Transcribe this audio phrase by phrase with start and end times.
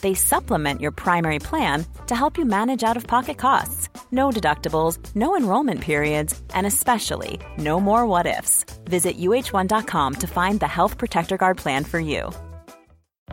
[0.00, 3.88] They supplement your primary plan to help you manage out of pocket costs.
[4.12, 8.64] No deductibles, no enrollment periods, and especially no more what ifs.
[8.84, 12.30] Visit uh1.com to find the Health Protector Guard plan for you.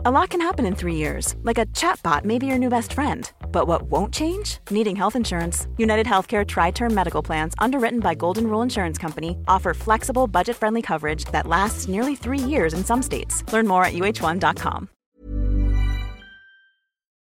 [0.06, 2.92] A lot can happen in three years, like a chatbot may be your new best
[2.92, 3.30] friend.
[3.52, 4.58] But what won't change?
[4.70, 5.66] Needing health insurance.
[5.78, 10.56] United Healthcare Tri Term Medical Plans, underwritten by Golden Rule Insurance Company, offer flexible, budget
[10.56, 13.50] friendly coverage that lasts nearly three years in some states.
[13.52, 14.88] Learn more at uh1.com.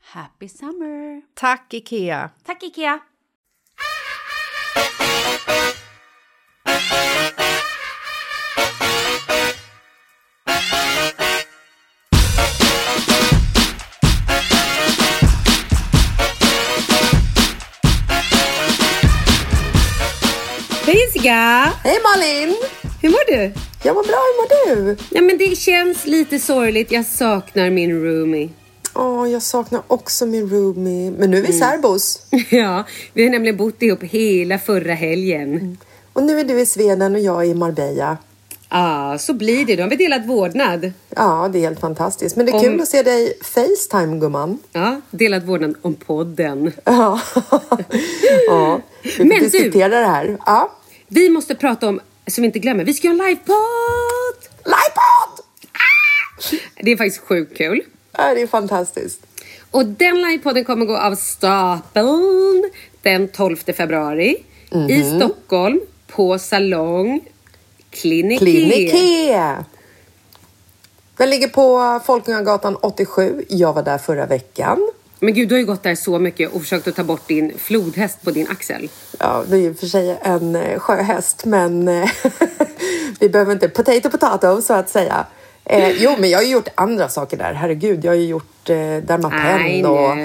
[0.00, 1.22] Happy summer!
[1.34, 2.30] Tack, Ikea!
[2.44, 3.00] Tack Ikea!
[20.86, 21.72] Hej Jessica!
[21.84, 22.56] Hej Malin!
[23.02, 23.52] Hur mår du?
[23.82, 24.96] Jag mår bra, hur mår du?
[25.10, 26.92] Ja, men det känns lite sorgligt.
[26.92, 28.48] Jag saknar min roomie.
[28.94, 31.10] Åh, jag saknar också min roomie.
[31.10, 32.22] Men nu är vi särbos.
[32.50, 35.78] Ja, vi har nämligen bott ihop hela förra helgen.
[36.12, 38.16] Och nu är du i Sveden och jag i Marbella.
[38.68, 39.76] Ja, så blir det.
[39.76, 40.92] Då har vi delat vårdnad.
[41.16, 42.36] Ja, det är helt fantastiskt.
[42.36, 44.58] Men det är Om- kul att se dig Facetime, gumman.
[44.72, 46.72] Ja, delat vårdnad om podden.
[46.84, 47.20] Ja.
[48.48, 48.80] ja.
[49.02, 50.38] Vi får Men du- diskutera det här.
[50.46, 50.72] Ja.
[51.08, 53.54] Vi måste prata om, så vi inte glömmer, vi ska göra en livepodd!
[54.64, 55.44] Livepodd!
[56.82, 57.82] Det är faktiskt sjukt kul.
[58.20, 59.20] Ja, det är fantastiskt.
[59.70, 62.70] Och den livepodden kommer gå av stapeln
[63.02, 64.36] den 12 februari
[64.88, 67.20] i Stockholm på Salong
[67.90, 68.38] Klinikea.
[68.38, 69.64] Klinikea!
[71.16, 73.44] Den ligger på Folkungagatan 87.
[73.48, 74.90] Jag var där förra veckan.
[75.18, 77.58] Men gud, du har ju gått där så mycket och försökt att ta bort din
[77.58, 78.88] flodhäst på din axel.
[79.18, 82.10] Ja, det är ju för sig en eh, sjöhäst, men eh,
[83.20, 85.26] vi behöver inte potato potato så att säga.
[85.64, 87.52] Eh, jo, men jag har ju gjort andra saker där.
[87.52, 90.16] Herregud, jag har ju gjort eh, Dermapen och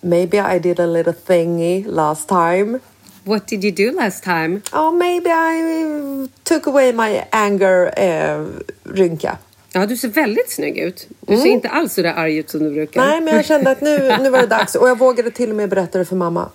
[0.00, 2.78] maybe I did a little thingy last time.
[3.24, 4.60] What did you do last time?
[4.72, 8.46] Oh, maybe I took away my anger eh,
[8.84, 9.38] rynka.
[9.72, 11.08] Ja, du ser väldigt snygg ut.
[11.20, 13.06] Du ser inte alls så där arg ut som du brukar.
[13.06, 14.74] Nej, men jag kände att nu, nu var det dags.
[14.74, 16.48] Och jag vågade till och med berätta det för mamma.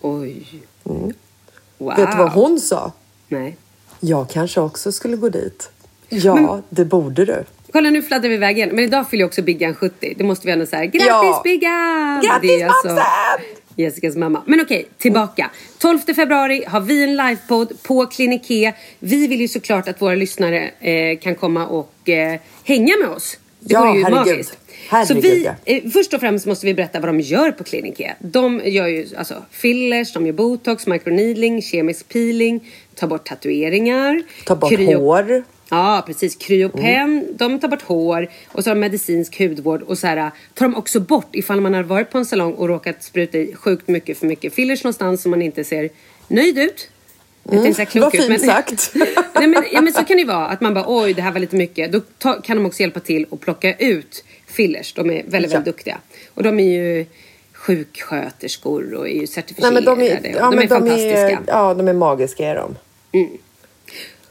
[0.00, 0.46] Oj.
[1.78, 1.96] Wow.
[1.96, 2.92] Vet du vad hon sa?
[3.28, 3.56] Nej.
[4.00, 5.70] Jag kanske också skulle gå dit.
[6.10, 7.44] Ja, det borde du.
[7.72, 8.70] Kolla nu fladdrar vi iväg igen.
[8.72, 10.14] Men idag fyller också Biggan 70.
[10.18, 10.84] Det måste vi ändå säga.
[10.86, 11.40] Grattis Ja.
[11.44, 12.20] Biggan!
[12.24, 13.02] Grattis, är alltså!
[13.76, 14.42] Jessicas mamma.
[14.46, 15.50] Men okej, tillbaka.
[15.78, 18.72] 12 februari har vi en livepodd på Kliniké.
[18.98, 23.38] Vi vill ju såklart att våra lyssnare eh, kan komma och eh, hänga med oss.
[23.60, 24.26] Det Ja, vore ju herregud.
[24.26, 24.58] magiskt.
[24.88, 25.28] Herregud, Så
[25.64, 28.14] vi, eh, först och främst måste vi berätta vad de gör på Kliniké.
[28.18, 34.22] De gör ju alltså fillers, de gör botox, microneedling, kemisk peeling, tar bort tatueringar.
[34.46, 35.44] Ta bort kryo- hår.
[35.70, 36.36] Ja, precis.
[36.36, 40.66] Kryopen, de tar bort hår och så har de medicinsk hudvård och så här tar
[40.68, 43.88] de också bort ifall man har varit på en salong och råkat spruta i sjukt
[43.88, 45.88] mycket för mycket fillers någonstans som man inte ser
[46.28, 46.88] nöjd ut.
[47.42, 48.92] Jag tänkte säga klok vad fint sagt.
[49.34, 51.32] Nej, men, ja, men så kan det ju vara att man bara oj det här
[51.32, 51.92] var lite mycket.
[51.92, 54.92] Då ta, kan de också hjälpa till och plocka ut fillers.
[54.92, 55.60] De är väldigt, väldigt Ja.
[55.60, 55.98] duktiga.
[56.34, 57.06] Och de är ju
[57.52, 59.74] sjuksköterskor och är ju Nej, certifierade.
[59.74, 61.28] men de är, ja, de men är de fantastiska.
[61.30, 62.76] är, ja, de är magiska är de.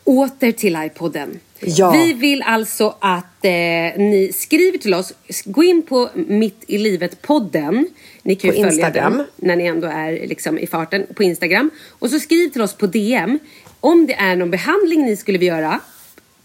[0.09, 1.39] Åter till iPodden.
[1.59, 1.91] Ja.
[1.91, 3.51] Vi vill alltså att eh,
[3.97, 5.13] ni skriver till oss.
[5.45, 7.85] Gå in på Mitt i livet-podden.
[8.23, 9.17] Ni kan ju På följa Instagram.
[9.17, 11.69] den när ni ändå är liksom i farten på Instagram.
[11.89, 13.39] Och så skriv till oss på DM.
[13.79, 15.79] Om det är någon behandling ni skulle vilja göra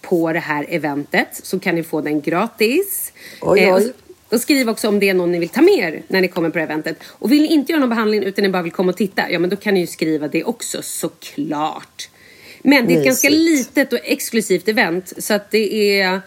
[0.00, 3.12] på det här eventet så kan ni få den gratis.
[3.40, 3.92] Oj, Eh, och, oj.
[4.28, 6.50] och skriv också om det är någon ni vill ta med er när ni kommer
[6.50, 6.96] på eventet.
[7.04, 9.38] Och vill ni inte göra någon behandling utan ni bara vill komma och titta, ja
[9.38, 12.08] men då kan ni ju skriva det också såklart.
[12.66, 13.76] Men det är ett ganska Mysigt.
[13.76, 16.20] litet och exklusivt event så att det är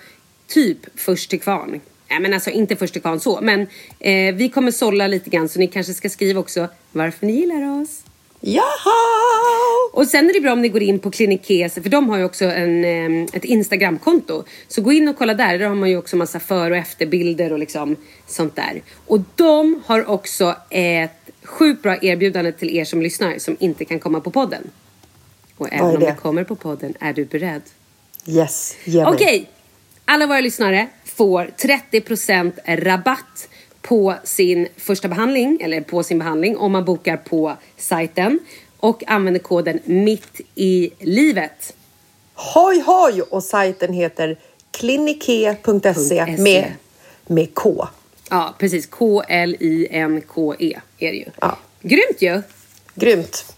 [0.48, 1.81] typ först till kvarn.
[2.10, 3.68] Nej men alltså inte först till kvarn så men
[4.00, 7.81] eh, vi kommer sålla lite grann så ni kanske ska skriva också varför ni gillar
[7.81, 8.04] oss.
[8.39, 8.62] Jaha!
[9.94, 12.24] Och sen är det bra om ni går in på Klinikes, för de har ju
[12.24, 14.44] också en, eh, ett Instagramkonto.
[14.68, 17.54] Så gå in och kolla där, där har man ju också massa för och efterbilder
[17.54, 17.95] och liksom
[18.28, 18.81] sånt där.
[19.07, 24.00] Och de har också ett sjukt bra erbjudande till er som lyssnar som inte kan
[24.00, 24.69] komma på podden.
[25.57, 26.06] Och även om det?
[26.06, 27.62] det kommer på podden, är du beredd?
[28.25, 29.13] Yes, ge mig.
[29.13, 29.50] Okej,
[30.06, 33.50] alla våra lyssnare får 30% rabatt
[33.81, 38.39] på sin första behandling, eller på sin behandling, om man bokar på sajten
[38.77, 41.74] och använder koden mitt i livet.
[42.33, 43.21] Hoj hoj!
[43.21, 44.39] Och sajten heter
[44.71, 46.38] klinike.se .se.
[46.38, 46.74] med,
[47.27, 47.88] med K.
[48.30, 48.88] Ja, precis.
[48.88, 51.25] K-L-I-N-K-E är det ju.
[51.42, 51.57] Ja.
[51.81, 52.42] Grymt ju!
[52.95, 53.56] Grymt.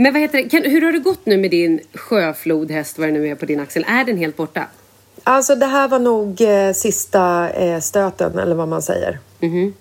[0.00, 0.48] Men vad heter det?
[0.48, 3.60] Kan, hur har det gått nu med din sjöflodhäst, vad det nu är på din
[3.60, 3.84] axel?
[3.88, 4.66] Är den helt borta?
[5.24, 9.18] Alltså det här var nog eh, sista eh, stöten eller vad man säger.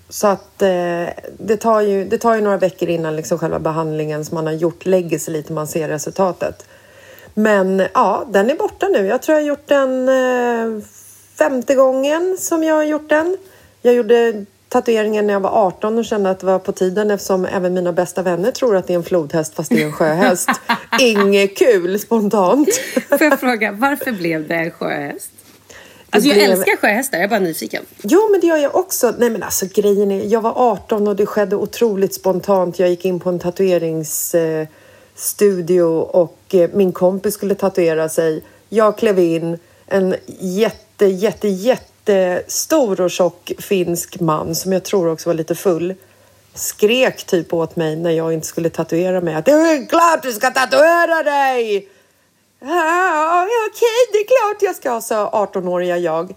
[0.09, 1.05] Så att eh,
[1.39, 4.53] det, tar ju, det tar ju några veckor innan liksom själva behandlingen som man har
[4.53, 6.65] gjort lägger sig lite man ser resultatet.
[7.33, 9.05] Men ja, den är borta nu.
[9.05, 10.83] Jag tror jag har gjort den eh,
[11.37, 13.37] femte gången som jag har gjort den.
[13.81, 17.45] Jag gjorde tatueringen när jag var 18 och kände att det var på tiden eftersom
[17.45, 20.49] även mina bästa vänner tror att det är en flodhäst fast det är en sjöhäst.
[20.99, 22.69] Inget kul spontant.
[23.09, 25.31] Får jag fråga, varför blev det en sjöhäst?
[26.09, 27.83] Alltså jag blev- älskar sjöhästar, jag är bara nyfiken.
[28.03, 29.13] Jo, men det gör jag också.
[29.17, 32.79] Nej, men alltså grejen är, jag var 18 och det skedde otroligt spontant.
[32.79, 34.67] Jag gick in på en tatueringsstudio
[35.15, 38.43] studio och eh, min kompis skulle tatuera sig.
[38.69, 39.57] Jag klev in,
[39.87, 41.47] en jätte, jätte,
[42.13, 45.93] jättestor och tjock finsk man som jag tror också var lite full
[46.53, 50.33] skrek typ åt mig när jag inte skulle tatuera mig att det är klart du
[50.33, 51.89] ska tatuera dig!
[52.61, 56.35] Ja, okej, det är klart jag ska, sa 18-åriga jag.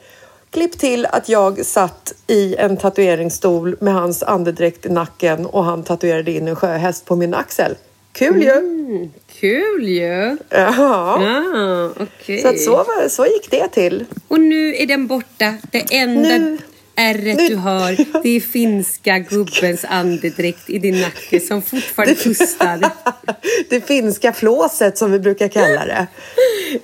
[0.50, 5.82] Klipp till att jag satt i en tatueringsstol med hans andedräkt i nacken och han
[5.82, 7.76] tatuerade in en sjöhäst på min axel.
[8.12, 9.08] Kul ju!
[9.40, 10.36] Kul ju!
[10.50, 11.92] Ja.
[12.00, 12.42] Okej.
[12.42, 14.04] Så, att så, var, så gick det till.
[14.28, 15.54] Och nu är den borta.
[15.70, 16.58] Det enda Nu-
[16.96, 22.80] ärret nu- du har, det är finska gubbens andedräkt i din nacke som fortfarande pustar.
[23.70, 26.06] det finska flåset som vi brukar kalla det.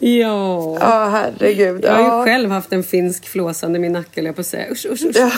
[0.06, 0.78] Ja.
[0.80, 1.84] Ja, herregud.
[1.84, 2.18] Jag har Ja.
[2.18, 4.70] ju själv haft en finsk flåsande i min nacke, jag på att säga.
[4.72, 5.16] Usch, usch, usch.
[5.16, 5.30] Ja.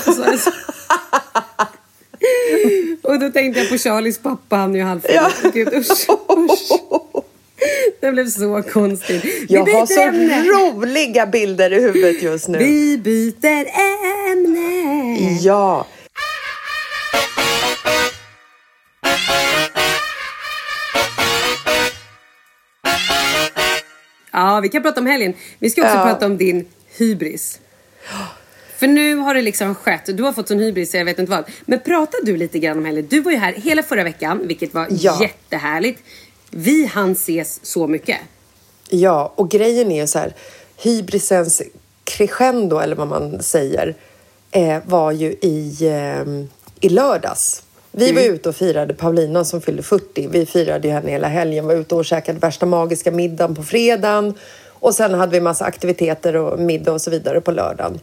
[3.03, 5.11] Och då tänkte jag på Charlies pappa, han är ju halvfull.
[5.15, 5.31] Ja.
[5.55, 6.09] Gud, usch,
[6.39, 6.81] usch.
[8.01, 9.25] Det blev så konstigt.
[9.25, 10.43] Vi Jag har så ämne.
[10.45, 12.59] roliga bilder i huvudet just nu.
[12.59, 13.67] Vi byter
[14.33, 15.17] ämne.
[15.41, 15.87] Ja.
[24.33, 25.35] Ja, vi kan prata om helgen.
[25.59, 26.05] Vi ska också Ja.
[26.05, 27.61] prata om din hybris.
[28.81, 30.03] För nu har det liksom skett.
[30.17, 31.45] Du har fått sån hybris så jag vet inte vad.
[31.65, 33.07] Men prata du lite grann om helgen.
[33.11, 35.19] Du var ju här hela förra veckan, vilket var Ja.
[35.23, 36.03] jättehärligt.
[36.51, 38.17] Vi hann ses så mycket.
[38.89, 40.35] Ja, och grejen är så här.
[40.77, 41.63] Hybrisens
[42.05, 43.95] crescendo, eller vad man säger,
[44.51, 46.25] eh, var ju i, eh,
[46.81, 47.63] i lördags.
[47.93, 50.29] Vi var ute och firade Paulina som fyllde 40.
[50.31, 51.67] Vi firade ju henne hela helgen.
[51.67, 54.35] var ute och käkade värsta magiska middagen på fredagen.
[54.69, 58.01] Och sen hade vi massa aktiviteter och middag och så vidare på lördagen.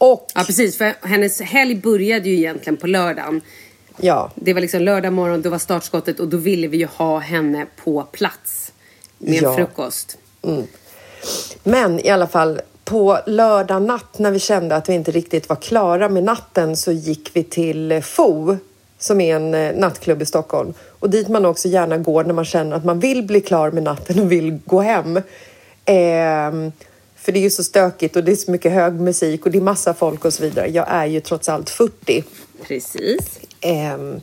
[0.00, 0.78] Och Ja, precis.
[0.78, 3.40] För hennes helg började ju egentligen på lördagen.
[3.96, 7.18] ja, Det var liksom lördag morgon, då var startskottet och då ville vi ju ha
[7.18, 8.72] henne på plats
[9.18, 9.54] med Ja.
[9.56, 10.18] frukost.
[11.62, 15.56] Men i alla fall, på lördag natt när vi kände att vi inte riktigt var
[15.56, 18.56] klara med natten så gick vi till eh, FO
[18.98, 20.74] som är en eh, nattklubb i Stockholm.
[21.00, 23.82] Och dit man också gärna går när man känner att man vill bli klar med
[23.82, 25.20] natten och vill gå hem.
[25.84, 26.72] Ehm,
[27.22, 29.58] för det är ju så stökigt och det är så mycket hög musik och det
[29.58, 30.68] är massa folk och så vidare.
[30.68, 32.24] Jag är ju trots allt 40.
[32.62, 33.40] Precis.
[33.60, 34.20] Ehm,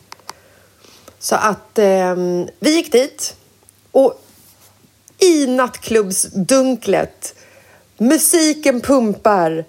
[1.20, 3.36] så att ehm, vi gick dit
[3.92, 4.24] och
[5.20, 7.36] i nattklubbsdunklet,
[7.98, 9.66] musiken pumpar,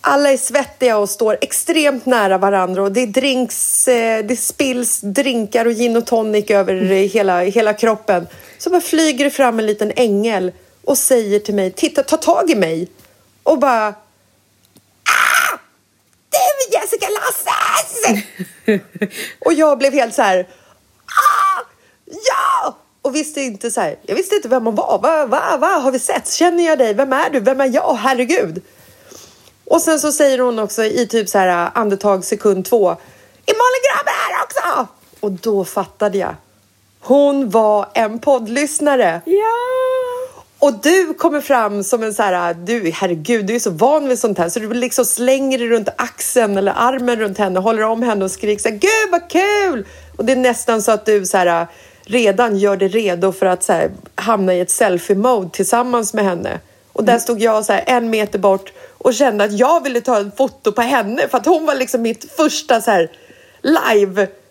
[0.00, 5.66] alla är svettiga och står extremt nära varandra och det drinks, eh, det spills drinkar
[5.66, 8.26] och gin och tonic över eh, hela, hela kroppen.
[8.58, 10.52] Så bara flyger det fram en liten ängel
[10.88, 12.88] och säger till mig, titta, ta tag i mig
[13.42, 13.94] och bara
[16.30, 18.22] det är Jessica Lasses!
[19.38, 20.48] och jag blev helt så här,
[21.04, 21.62] ah,
[22.06, 22.76] ja!
[23.02, 24.98] Och visste inte så här, jag visste inte vem hon var.
[24.98, 26.30] Va, va, va, har vi sett?
[26.30, 26.94] Känner jag dig?
[26.94, 27.40] Vem är du?
[27.40, 27.94] Vem är jag?
[27.94, 28.62] Herregud!
[29.64, 32.90] Och sen så säger hon också i typ så här andetag sekund två,
[33.46, 34.92] är Malin Graber här också?
[35.20, 36.34] Och då fattade jag.
[37.00, 39.20] Hon var en poddlyssnare.
[39.24, 40.07] Ja!
[40.60, 44.18] Och du kommer fram som en så här, du herregud, du är så van vid
[44.18, 48.02] sånt här så du liksom slänger dig runt axeln eller armen runt henne, håller om
[48.02, 49.86] henne och skriker så här, gud vad kul!
[50.16, 51.66] Och det är nästan så att du så här,
[52.04, 56.60] redan gör dig redo för att så här, hamna i ett selfie-mode tillsammans med henne.
[56.92, 60.16] Och där stod jag så här, en meter bort och kände att jag ville ta
[60.16, 63.10] en foto på henne för att hon var liksom mitt första så här,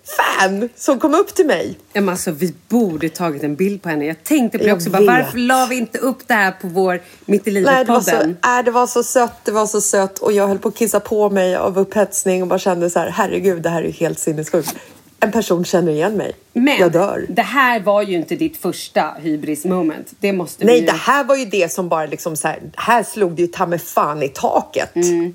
[0.08, 1.78] live-fan som kom upp till mig.
[1.94, 4.06] Ja, men alltså, vi borde tagit en bild på henne.
[4.06, 4.90] Jag tänkte på det Jag också.
[4.90, 8.02] Bara, varför la vi inte upp det här på vår Mitt i Nej, det var,
[8.02, 8.60] så, livet-podden?
[8.60, 11.00] äh, det var så sött, det var så sött och jag höll på att kissa
[11.00, 14.76] på mig av upphetsning och bara kände så här, herregud, det här är helt sinnessjukt.
[15.20, 16.34] En person känner igen mig.
[16.54, 17.26] Men jag dör.
[17.30, 20.14] det här var ju inte ditt första hybris moment.
[20.20, 20.86] Det måste Nej, ju...
[20.86, 23.78] det här var ju det som bara liksom så här, här slog det ju ta
[23.78, 24.90] fan i taket.
[24.94, 25.34] Vi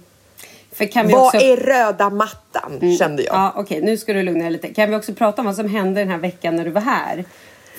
[0.79, 1.37] Vad också...
[1.37, 3.35] är röda mattan, kände jag.
[3.35, 4.69] Ja, okej, nu ska du lugna dig lite.
[4.69, 7.25] Kan vi också prata om vad som hände den här veckan när du var här?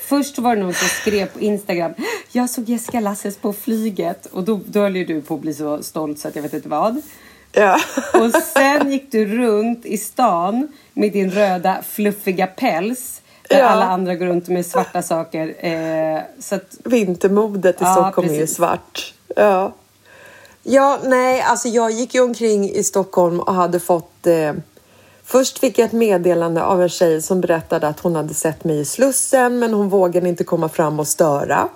[0.02, 1.94] Först var det någon som skrev på Instagram.
[2.32, 4.26] Jag såg Jessica Lasses på flyget.
[4.26, 6.54] Och då, då höll ju du på att bli så stolt så att jag vet
[6.54, 7.02] inte vad.
[7.52, 7.80] Ja.
[8.14, 13.22] Och sen gick du runt i stan med din röda fluffiga päls.
[13.50, 13.66] Där Ja.
[13.66, 15.54] alla andra går runt med svarta saker.
[15.66, 18.56] Eh, så att, Vintermodet i Ja, Stockholm är ju precis.
[18.56, 19.14] svart.
[19.36, 19.74] Ja.
[20.64, 24.28] Ja, nej, alltså jag gick ju omkring i Stockholm och hade fått...
[24.28, 24.54] Eh,
[25.26, 28.80] först fick jag ett meddelande av en tjej som berättade att hon hade sett mig
[28.80, 31.70] i Slussen men hon vågade inte komma fram och störa.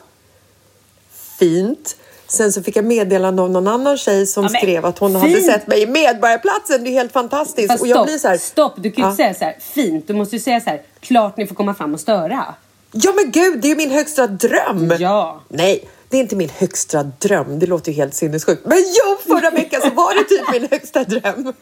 [1.39, 1.96] Fint.
[2.27, 5.34] Sen så fick jag meddelande av någon annan tjej som Ja, skrev att hon hade
[5.34, 5.46] fint.
[5.46, 6.84] sett mig i Medborgarplatsen.
[6.84, 7.67] Det är helt fantastiskt.
[7.72, 9.12] fast och jag stopp, blir så här, stopp, du kan ju Ja.
[9.12, 10.08] inte säga så här fint.
[10.08, 12.46] Du måste ju säga så här, klart ni får komma fram och störa.
[12.91, 14.94] Ja men gud, det är ju min högsta dröm!
[15.00, 15.41] Ja.
[15.50, 17.60] Nej, det är inte min högsta dröm.
[17.60, 18.66] Det låter ju helt sinnessjukt.
[18.66, 21.54] Men jo, förra veckan så var det typ min högsta dröm.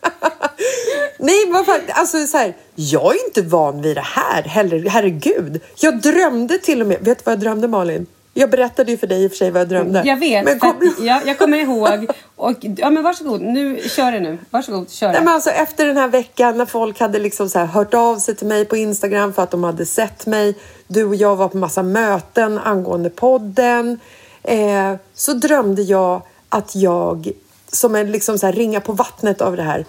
[1.20, 4.90] Nej, men alltså så här, jag är inte van vid det här heller.
[4.90, 5.62] Herregud.
[5.75, 6.98] Jag drömde till och med.
[7.02, 8.06] Vet du vad jag drömde Malin?
[8.38, 10.02] Jag berättade ju för dig i och för sig vad jag drömde.
[10.06, 12.12] Jag vet, Men kom, att, ja, jag kommer ihåg.
[12.36, 14.38] Och, ja men varsågod, nu kör det nu.
[14.50, 15.25] Varsågod, kör Nej, det.
[15.25, 18.36] men alltså, efter den här veckan när folk hade liksom så här hört av sig
[18.36, 20.56] till mig på Instagram för att de hade sett mig.
[20.88, 24.00] Du och jag var på massa möten angående podden.
[24.48, 27.32] Eh, så drömde jag att jag,
[27.72, 29.86] som en liksom så här ringa på vattnet av det här,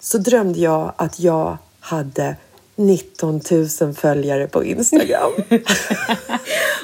[0.00, 2.36] så drömde jag att jag hade
[2.76, 3.40] 19
[3.80, 5.32] 000 följare på Instagram.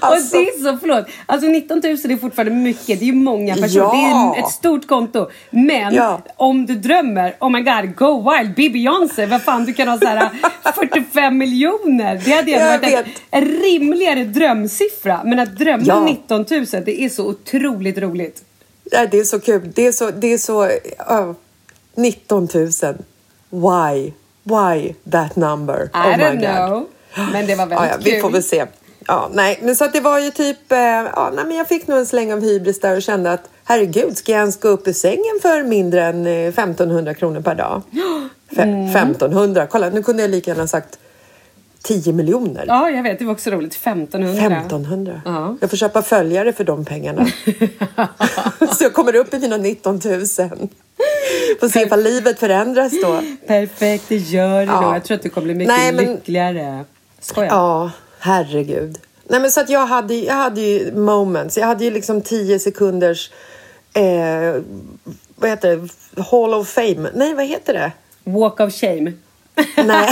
[0.02, 1.04] Alltså- och det är så, förlåt.
[1.26, 2.87] Alltså 19 000 är fortfarande mycket.
[2.87, 3.78] Det är ju många personer.
[4.11, 4.32] Ja.
[4.35, 5.28] Det är ett stort konto.
[5.50, 6.20] Men Ja.
[6.37, 9.26] om du drömmer, oh my god, go wild, be Beyoncé.
[9.26, 10.28] Vad fan, du kan ha så här
[10.75, 12.23] 45 miljoner.
[12.25, 15.20] Det hade Jag varit en, en rimligare drömsiffra.
[15.25, 16.04] Men att drömma Ja.
[16.04, 18.42] 19 000, det är så otroligt roligt.
[18.92, 19.73] Nej, det är så kul.
[19.75, 20.11] Det är så...
[20.11, 21.32] Det är så uh,
[21.97, 22.70] 19 000.
[23.50, 24.12] Why?
[24.50, 25.83] Why that number?
[25.85, 26.69] I oh my don't God.
[26.69, 26.87] know.
[27.33, 28.14] Men det var Ja, väldigt ja, kul.
[28.14, 28.66] vi får väl se.
[29.07, 31.87] Ja, nej, men så att det var ju typ, eh, ja, nej, men jag fick
[31.87, 34.88] nog en släng av hybris där och kände att herregud, ska jag ens gå upp
[34.88, 37.83] ur sängen för mindre än eh, 1500 kronor per dag?
[38.52, 38.85] Fe- Mm.
[38.90, 40.99] 1500, kolla nu kunde jag lika gärna sagt
[41.82, 42.64] 10 miljoner.
[42.68, 43.18] Ja, jag vet.
[43.18, 43.75] Det var också roligt.
[43.75, 44.30] 1500.
[44.46, 45.22] 1500.
[45.25, 45.56] Ja.
[45.60, 47.26] Jag får köpa följare för de pengarna.
[48.78, 50.20] så jag kommer upp i mina 19 000.
[51.60, 53.20] Får se ifall livet förändras då.
[53.46, 54.80] Perfekt, det gör det Ja.
[54.80, 54.94] nog.
[54.94, 56.84] Jag tror att du kommer bli mycket Nej, men- lyckligare.
[57.20, 57.49] Skojar.
[57.50, 58.99] Ja, herregud.
[59.25, 61.58] Nej, men så att jag hade, jag hade ju moments.
[61.58, 63.30] Jag hade ju liksom 10 sekunders...
[63.92, 64.62] Eh,
[65.37, 66.22] vad heter det?
[66.22, 67.10] Hall of fame.
[67.14, 67.92] Nej, vad heter det?
[68.25, 69.12] Walk of shame.
[69.76, 70.09] Nej.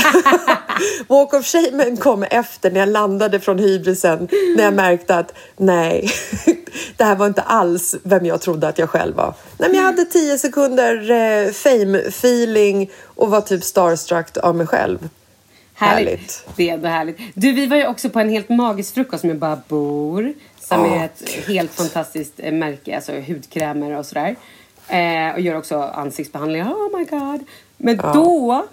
[1.09, 4.29] Walk of shame kom efter när jag landade från hybrisen.
[4.57, 6.11] När jag märkte att nej,
[6.97, 9.35] det här var inte alls vem jag trodde att jag själv var.
[9.59, 15.09] Nej, men jag hade 10 sekunder eh, fame-feeling och var typ starstruck av mig själv.
[15.75, 16.09] Härligt.
[16.09, 16.49] Härligt.
[16.57, 17.19] Det är ändå härligt.
[17.35, 20.35] Du, vi var ju också på en helt magisk frukost med Babor.
[20.61, 24.37] Som Åh, är ett helt fantastiskt eh, märke, alltså hudkrämer och sådär.
[24.89, 26.73] Eh, och gör också ansiktsbehandlingar.
[26.73, 27.45] Oh my god.
[27.77, 28.67] Men då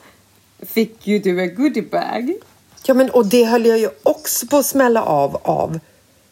[0.65, 2.33] fick ju du en goodiebag.
[2.85, 5.79] Ja, men och det höll jag ju också på att smälla av av.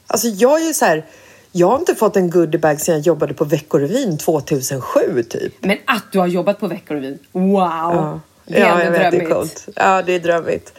[0.07, 1.05] Alltså jag är ju så här,
[1.51, 5.53] jag har inte fått en goodiebag sedan jag jobbade på Veckorevyn 2007 typ.
[5.59, 7.19] Men att du har jobbat på Veckorevyn.
[7.31, 7.53] Wow!
[7.53, 9.67] Ja, Det är ja jag vet, det är coolt.
[9.75, 10.73] Ja, det är drömmigt.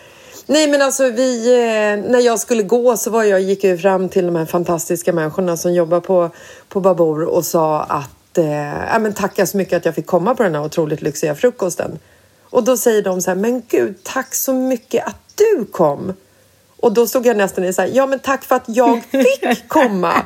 [0.46, 4.08] Nej, men alltså vi, eh, när jag skulle gå så var jag, gick jag fram
[4.08, 6.30] till de här fantastiska människorna som jobbar på,
[6.68, 10.34] på Babor och sa att eh, ja, men tacka så mycket att jag fick komma
[10.34, 11.98] på den här otroligt lyxiga frukosten.
[12.54, 16.12] Och då säger de så här, men gud, tack så mycket att du kom.
[16.80, 19.68] Och då stod jag nästan i så här, ja men tack för att jag fick
[19.68, 20.22] komma.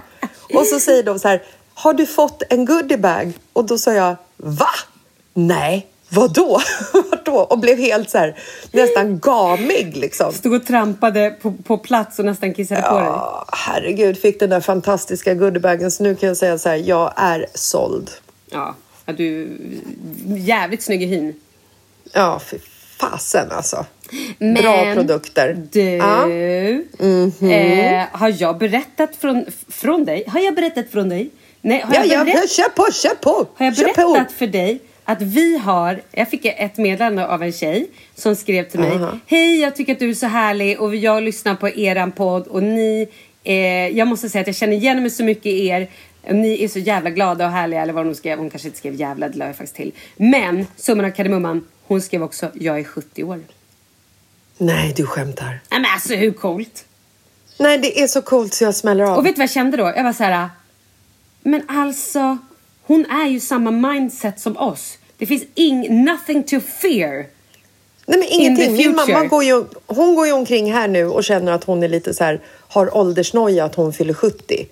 [0.55, 1.43] Och så säger de så här,
[1.75, 3.33] har du fått en goodiebag?
[3.53, 4.71] Och då sa jag, va?
[5.35, 6.61] Nej, vadå?
[7.11, 7.39] Vadå?
[7.39, 8.39] Och blev helt så här,
[8.73, 10.33] nästan gamig liksom.
[10.33, 13.05] Stod och trampade på, på plats och nästan kissade på dig.
[13.05, 15.91] Ja, herregud, fick den där fantastiska goodiebagen.
[15.91, 18.11] Så nu kan jag säga så här, jag är såld.
[18.51, 18.75] Ja.
[19.07, 19.59] ja, du
[20.27, 21.35] jävligt snygg i hyn.
[22.13, 22.59] Ja, för
[23.01, 23.87] fasen alltså.
[24.39, 25.67] Men Bra produkter.
[25.73, 26.29] Du, Ja.
[27.51, 30.25] eh, har jag berättat från, från dig?
[30.27, 31.31] Har jag berättat från dig?
[31.61, 33.47] Nej, har Ja, jag, ja, berätt, kör på, kör på!
[33.55, 37.91] har jag berättat för dig att vi har, jag fick ett meddelande av en tjej
[38.15, 38.99] som skrev till mig.
[39.27, 42.63] Hej, jag tycker att du är så härlig och jag lyssnar på eran podd och
[42.63, 43.09] ni,
[43.45, 43.55] eh,
[43.89, 45.89] jag måste säga att jag känner igen mig så mycket i er.
[46.31, 48.39] Ni är så jävla glada och härliga, eller vad hon skrev.
[48.39, 49.93] Hon kanske inte skrev jävla, det jag faktiskt till.
[50.17, 53.41] Men, summan av kardemumman, hon skrev också, jag är 70 år.
[54.59, 55.61] Nej, du skämtar.
[55.71, 56.85] Nej men alltså hur coolt?
[57.59, 59.19] Nej, det är så coolt så jag smäller av.
[59.19, 59.93] Och vet du vad jag kände då?
[59.97, 60.51] Jag var så här.
[61.43, 62.39] Men alltså,
[62.83, 64.99] hon är ju samma mindset som oss.
[65.19, 67.27] Det finns ing, nothing to fear.
[68.07, 68.77] Nej, men ingenting.
[68.77, 71.89] Min mamma går ju, hon går ju omkring här nu och känner att hon är
[71.89, 74.67] lite så här, har åldersnoja att hon fyller 70.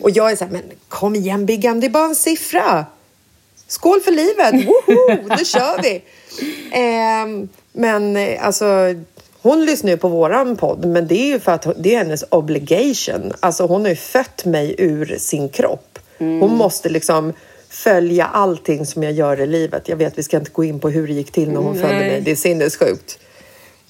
[0.00, 2.86] Och jag är så här, men kom igen Biggan, det är bara en siffra.
[3.72, 4.66] Skål för livet!
[4.66, 5.36] Woho!
[5.36, 6.02] Nu kör vi!
[6.72, 8.94] Ehm, men eh, alltså,
[9.42, 12.24] hon lyssnar ju på våran podd, men det är ju för att det är hennes
[12.28, 13.32] obligation.
[13.40, 15.98] Alltså hon har ju fött mig ur sin kropp.
[16.18, 17.32] Hon måste liksom
[17.68, 19.88] följa allting som jag gör i livet.
[19.88, 21.98] Jag vet, vi ska inte gå in på hur det gick till när hon födde
[21.98, 22.20] mig.
[22.20, 23.18] Det är sinnessjukt.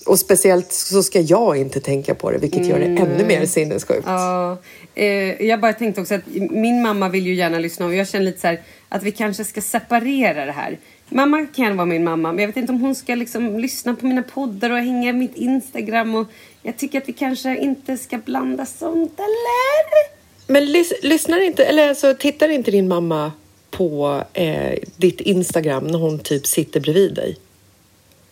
[0.06, 4.06] Och speciellt så ska jag inte tänka på det, vilket gör det ännu mer sinnessjukt.
[4.06, 4.56] Ja,
[4.94, 8.24] eh, jag bara tänkte också att min mamma vill ju gärna lyssna och jag känner
[8.26, 10.78] lite så här att vi kanske ska separera det här.
[11.08, 14.06] Mamma kan vara min mamma, men jag vet inte om hon ska liksom lyssna på
[14.06, 16.26] mina poddar och hänga i mitt Instagram och
[16.62, 20.12] jag tycker att vi kanske inte ska blanda sånt, eller?
[20.46, 23.32] Men lys- lyssnar inte, eller alltså, tittar inte din mamma
[23.70, 27.36] på eh, ditt Instagram när hon typ sitter bredvid dig?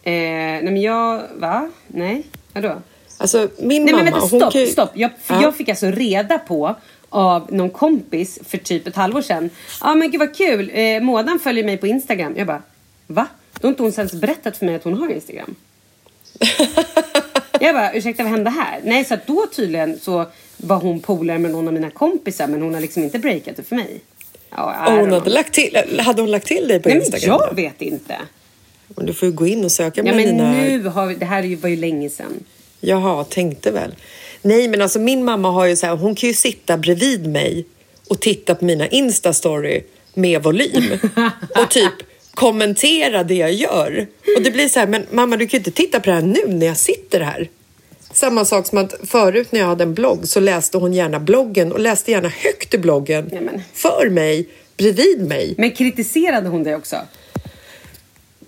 [0.02, 1.70] Eh, nej men jag, va?
[1.86, 2.82] Nej, vadå?
[3.20, 4.90] Alltså min Nej mamma, men vänta, hon stopp, kan ju- stopp.
[4.94, 5.42] Jag, Ja.
[5.42, 6.74] jag fick alltså reda på
[7.08, 9.50] av någon kompis för typ ett halvår sedan.
[9.80, 12.34] Ja men gud vad kul, eh, Mådan följer mig på Instagram.
[12.36, 12.62] Jag bara,
[13.06, 13.26] va?
[13.60, 15.54] Då har inte hon ens berättat för mig att hon har Instagram.
[17.60, 18.80] jag bara, ursäkta vad hände här?
[18.84, 22.62] Nej så att då tydligen så var hon polare med någon av mina kompisar men
[22.62, 24.00] hon har liksom inte breakat det för mig.
[24.50, 25.26] Ja, hon hade, know.
[25.26, 27.40] lagt till, hade hon lagt till dig på Nej men Instagram?
[27.48, 28.16] jag vet inte.
[28.88, 30.52] Men Du får ju gå in och söka Ja med men dina...
[30.52, 32.44] nu har vi, det här var ju länge sedan.
[32.80, 33.94] Jaha, tänkte väl.
[34.42, 37.66] Nej, men alltså min mamma har ju så här, hon kan ju sitta bredvid mig
[38.08, 39.82] och titta på mina Insta-story
[40.14, 40.98] med volym
[41.62, 41.92] och typ
[42.34, 44.06] kommentera det jag gör.
[44.36, 46.22] Och det blir så här, men mamma du kan ju inte titta på det här
[46.22, 47.48] nu när jag sitter här.
[48.12, 51.72] Samma sak som att förut när jag hade en blogg så läste hon gärna bloggen
[51.72, 55.54] och läste gärna högt i bloggen Nej, men- för mig, bredvid mig.
[55.58, 56.96] Men kritiserade hon dig också?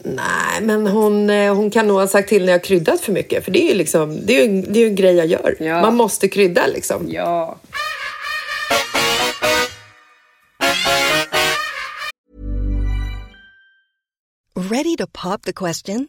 [0.04, 3.44] Nej, men hon, eh, hon kan nog ha sagt till när jag kryddat för mycket.
[3.44, 5.56] För det är ju liksom, det är ju, det är ju en grej jag gör.
[5.60, 5.80] Ja.
[5.80, 7.06] Man måste krydda liksom.
[7.08, 7.58] Ja.
[14.54, 16.08] Ready to pop the question?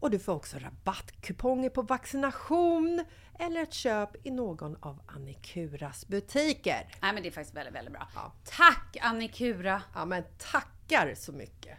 [0.00, 3.04] och du får också rabattkuponger på vaccination
[3.38, 6.86] eller ett köp i någon av Annikuras butiker.
[7.02, 8.08] Nej men det är faktiskt väldigt, väldigt bra.
[8.14, 8.32] Ja.
[8.44, 9.82] Tack Annikura!
[9.94, 11.78] Ja men tackar så mycket!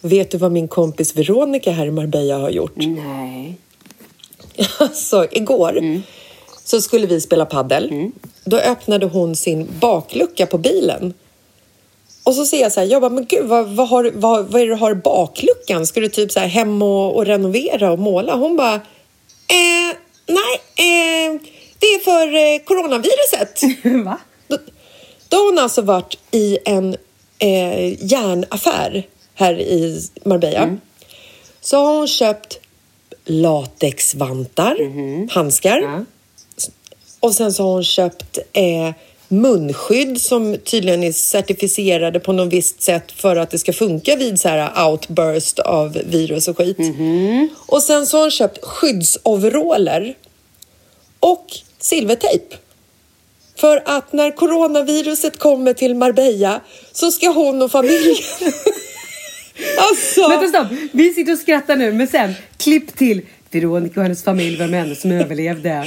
[0.00, 2.76] Vet du vad min kompis Veronica här i Marbella har gjort?
[2.76, 3.58] Nej.
[4.80, 6.00] Alltså, igår
[6.64, 8.10] så skulle vi spela paddel.
[8.44, 11.14] Då öppnade hon sin baklucka på bilen.
[12.28, 14.62] Och så ser jag så här, jag bara, men gud, vad, vad, har, vad, vad
[14.62, 15.86] är det du har i bakluckan?
[15.86, 18.34] Ska du typ så här hem och, och renovera och måla?
[18.36, 21.40] Hon bara, eh, nej, eh,
[21.78, 23.62] det är för eh, coronaviruset.
[24.04, 24.18] Va?
[24.48, 24.56] Då,
[25.28, 26.96] då har hon alltså varit i en
[27.38, 30.76] eh, järnaffär här i Marbella.
[31.60, 32.58] Så har hon köpt
[33.24, 34.76] latexvantar,
[35.30, 36.04] handskar.
[37.20, 38.92] Och sen så har hon köpt eh,
[39.28, 44.40] munskydd som tydligen är certifierade på något visst sätt för att det ska funka vid
[44.40, 46.78] så här outburst av virus och skit.
[47.56, 50.14] Och sen så har hon köpt skyddsoveraller
[51.20, 51.46] och
[51.78, 52.56] silvertejp.
[53.56, 56.60] För att när coronaviruset kommer till Marbella
[56.92, 58.16] så ska hon och familjen...
[59.78, 60.28] alltså...
[60.28, 64.58] Vänta stopp, vi sitter och skrattar nu men sen klipp till Veronica och hennes familj
[64.58, 65.84] var de enda som överlevde.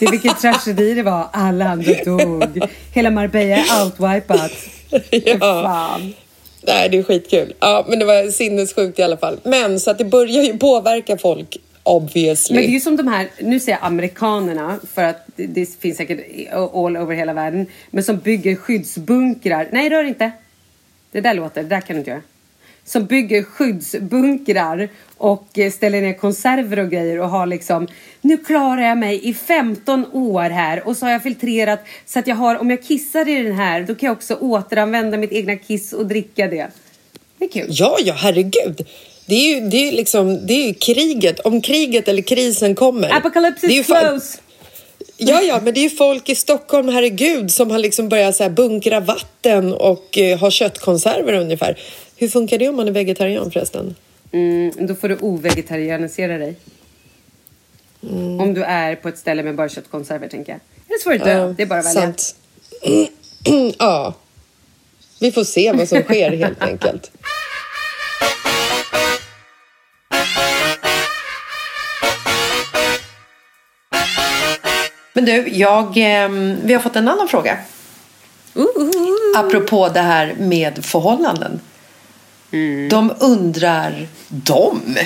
[0.00, 2.60] Det vilken tragedi det var, alla andra dog.
[2.94, 4.52] Hela Marbella är outwipat.
[5.10, 5.38] Ja.
[5.38, 6.14] Fan.
[6.62, 7.54] Nej, det är skitkul.
[7.60, 9.40] Ja, men det var sinnessjukt i alla fall.
[9.44, 12.54] Men så att det börjar ju påverka folk, obviously.
[12.54, 15.80] Men det är ju som de här, nu säger jag amerikanerna för att det, det
[15.80, 16.20] finns säkert
[16.52, 19.68] all over hela världen, men som bygger skyddsbunkrar.
[19.72, 20.30] Nej, rör inte.
[21.12, 22.22] Det där låter, det där kan du inte göra.
[22.84, 27.88] Som bygger skyddsbunkrar och eh, ställer ner konserver och grejer och har liksom
[28.20, 32.26] nu klarar jag mig i 15 år här och så har jag filtrerat så att
[32.26, 35.56] jag har om jag kissar i den här då kan jag också återanvända mitt egna
[35.56, 36.70] kiss och dricka det.
[37.38, 37.66] Det är kul.
[37.68, 38.86] Ja, ja, herregud.
[39.26, 41.40] Det är ju, det är liksom, det är ju kriget.
[41.40, 43.16] Om kriget eller krisen kommer.
[43.16, 44.38] Apocalypse is close.
[45.16, 48.50] Ja, ja, men det är ju folk i Stockholm, herregud, som har liksom börjat så
[48.50, 51.78] bunkra vatten och eh, ha köttkonserver ungefär.
[52.20, 53.94] Hur funkar det om man är vegetarian förresten?
[54.32, 56.56] Mm, då får du ovegetarianisera dig.
[58.02, 58.40] Mm.
[58.40, 60.60] Om du är på ett ställe med bara köttkonserver tänker jag.
[60.88, 61.54] Eller så får du dö.
[61.56, 62.00] det är bara att välja.
[62.00, 62.34] Sant.
[63.78, 64.14] ja.
[65.20, 67.10] Vi får se vad som sker helt enkelt.
[75.12, 77.58] Men du, jag, ehm, vi har fått en annan fråga.
[79.36, 81.60] Apropå det här med förhållanden.
[82.90, 84.06] De undrar...
[84.28, 84.96] De?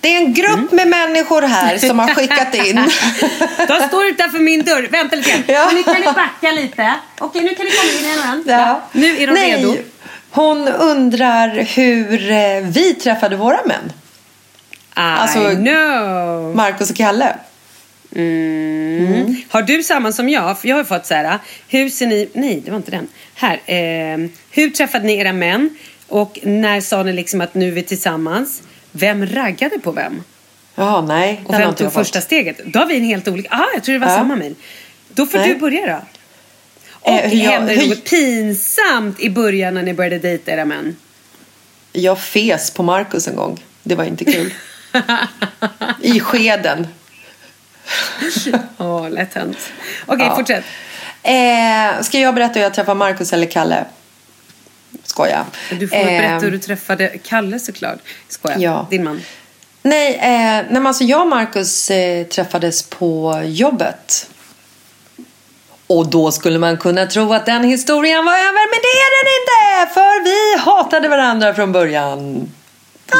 [0.00, 2.74] Det är en grupp med människor här som har skickat in.
[3.68, 4.88] De står utanför min dörr.
[4.90, 5.52] Vänta lite.
[5.52, 5.70] Ja.
[5.74, 6.94] Nu kan ni backa lite.
[7.18, 8.44] Okej, nu kan ni komma in igen.
[8.46, 8.82] Ja.
[8.92, 9.76] Nu är de Nej, redo.
[10.30, 13.92] Hon undrar hur eh, vi träffade våra män.
[14.94, 16.56] Alltså- I know.
[16.56, 17.36] Marcus och Kalle.
[18.16, 19.36] Mm.
[19.48, 20.60] Har du samma som jag?
[20.60, 21.38] För jag har fått så här.
[21.68, 22.28] Hur ser ni...
[22.34, 23.08] Nej, det var inte den.
[23.34, 23.54] Här.
[23.66, 24.18] Eh,
[24.50, 25.70] hur träffade ni era män?
[26.08, 28.62] Och när sa ni liksom att nu är vi tillsammans?
[28.92, 30.22] Vem raggade på vem?
[30.74, 31.40] Ja, nej.
[31.46, 31.94] Och vem tog fått.
[31.94, 32.60] första steget?
[32.66, 33.48] Då har vi en helt olika...
[33.52, 34.16] Ah, jag tror det var Ja.
[34.16, 34.54] samma mejl.
[35.08, 35.48] Då får Nej.
[35.48, 36.00] du börja då.
[36.90, 40.96] Och Eh, jag- hände det något pinsamt i början när ni började dejta era män?
[41.92, 43.64] Jag fes på Marcus en gång.
[43.82, 44.54] Det var inte kul.
[46.00, 46.86] I skeden.
[48.78, 49.58] Åh, lätt hänt.
[50.06, 50.36] Okej, Ja.
[50.36, 50.64] fortsätt.
[51.22, 53.84] Eh, ska jag berätta hur jag träffade Marcus eller Kalle?
[55.04, 55.46] Skoja.
[55.70, 57.98] Du får berätta hur du träffade Kalle såklart.
[58.28, 58.56] Skoja.
[58.58, 58.86] Ja.
[58.90, 59.22] Din man.
[59.82, 64.30] Nej, eh, nej men alltså jag och Marcus eh, träffades på jobbet.
[65.86, 69.28] Och då skulle man kunna tro att den historien var över, men det är den
[69.40, 69.94] inte!
[69.94, 72.48] För vi hatade varandra från början.
[73.10, 73.16] Ah,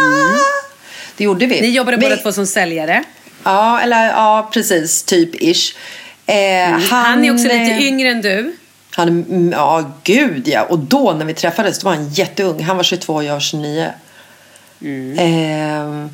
[1.16, 1.60] det gjorde vi.
[1.60, 3.04] Ni jobbade vi, båda två som säljare.
[3.44, 5.02] Ja, eller ja, precis.
[5.02, 5.76] Typ ish.
[6.26, 6.34] Eh,
[6.68, 6.82] Mm.
[6.90, 8.56] Han, är också lite eh, yngre än du.
[8.98, 10.62] Han, mm, ja, gud ja.
[10.62, 12.62] Och då när vi träffades, då var han jätteung.
[12.62, 13.92] Han var 22 och jag var 29.
[15.16, 16.06] Eh,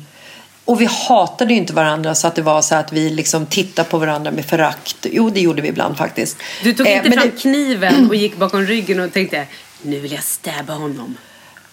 [0.65, 3.89] och vi hatade ju inte varandra så att det var så att vi liksom tittade
[3.89, 5.05] på varandra med förakt.
[5.11, 6.37] Jo, det gjorde vi ibland faktiskt.
[6.63, 9.45] Du tog Eh, inte fram det, kniven och gick bakom ryggen och tänkte
[9.81, 11.17] nu vill jag stäba honom.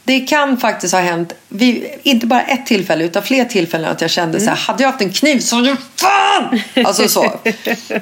[0.04, 4.10] Det kan faktiskt ha hänt, vi, inte bara ett tillfälle utan fler tillfällen att jag
[4.10, 6.60] kände så här, hade jag haft en kniv så hade fan!
[6.84, 7.24] Alltså så.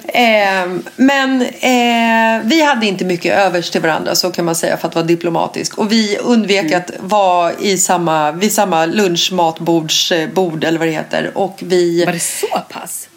[0.09, 4.89] eh, men eh, vi hade inte mycket övers till varandra så kan man säga för
[4.89, 5.79] att vara diplomatisk.
[5.79, 11.31] Och vi undvek att vara i samma, vid samma lunchmatbordsbord eller vad det heter.
[11.35, 12.05] Och vi...
[12.05, 13.10] Var det så pass?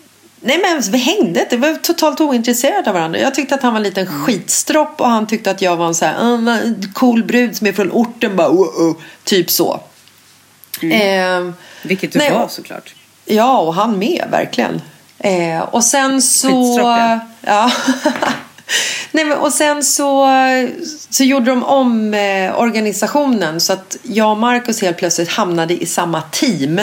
[0.45, 3.19] Nej men vi hängde inte, vi var totalt ointresserade av varandra.
[3.19, 4.23] Jag tyckte att han var en liten Mm.
[4.25, 7.67] skitstropp och han tyckte att jag var en så här, "Ah, en cool brud som
[7.67, 9.79] är från orten bara, oh, oh, typ så.
[10.81, 11.49] Eh,
[11.83, 12.93] Vilket du Nej, var såklart.
[13.25, 14.81] ja, och han med, verkligen.
[15.19, 16.47] Eh, och sen så...
[16.47, 17.19] Skitstropp, ja.
[17.41, 17.71] ja.
[19.11, 20.27] Nej, men, och sen så,
[21.09, 25.85] så gjorde de om eh, organisationen så att jag och Marcus helt plötsligt hamnade i
[25.85, 26.81] samma team.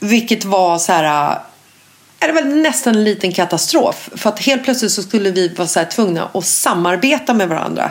[0.00, 1.38] Vilket var så här
[2.20, 4.10] är Det var nästan en liten katastrof.
[4.16, 7.90] För att helt plötsligt så skulle vi vara så här tvungna att samarbeta med varandra.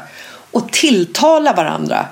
[0.52, 2.06] Och tilltala varandra.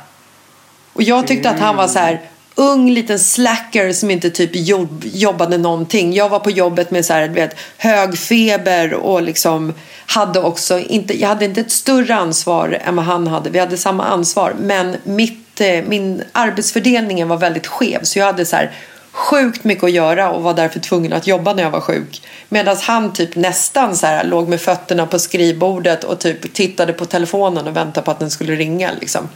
[0.94, 2.22] Och jag tyckte att han var så här
[2.56, 6.14] ung liten slacker som inte typ jobb, jobbade någonting.
[6.14, 9.74] Jag var på jobbet med så här, vet, hög feber och liksom
[10.06, 13.50] hade också inte, jag hade inte ett större ansvar än vad han hade.
[13.50, 18.46] Vi hade samma ansvar men mitt, eh, min arbetsfördelningen var väldigt skev så jag hade
[18.46, 18.72] så här
[19.16, 22.22] sjukt mycket att göra och var därför tvungen att jobba när jag var sjuk.
[22.50, 27.06] Medan han typ nästan så här låg med fötterna på skrivbordet och typ tittade på
[27.06, 29.30] telefonen och väntade på att den skulle ringa liksom.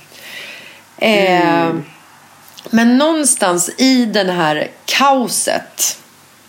[0.97, 1.69] Eh,
[2.69, 5.99] men någonstans i den här kaoset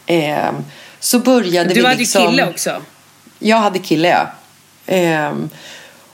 [0.06, 0.50] eh,
[1.00, 2.26] så började Du vi hade liksom...
[2.26, 2.82] kille också.
[3.38, 4.26] Jag hade kille, ja.
[4.86, 5.50] Ehm,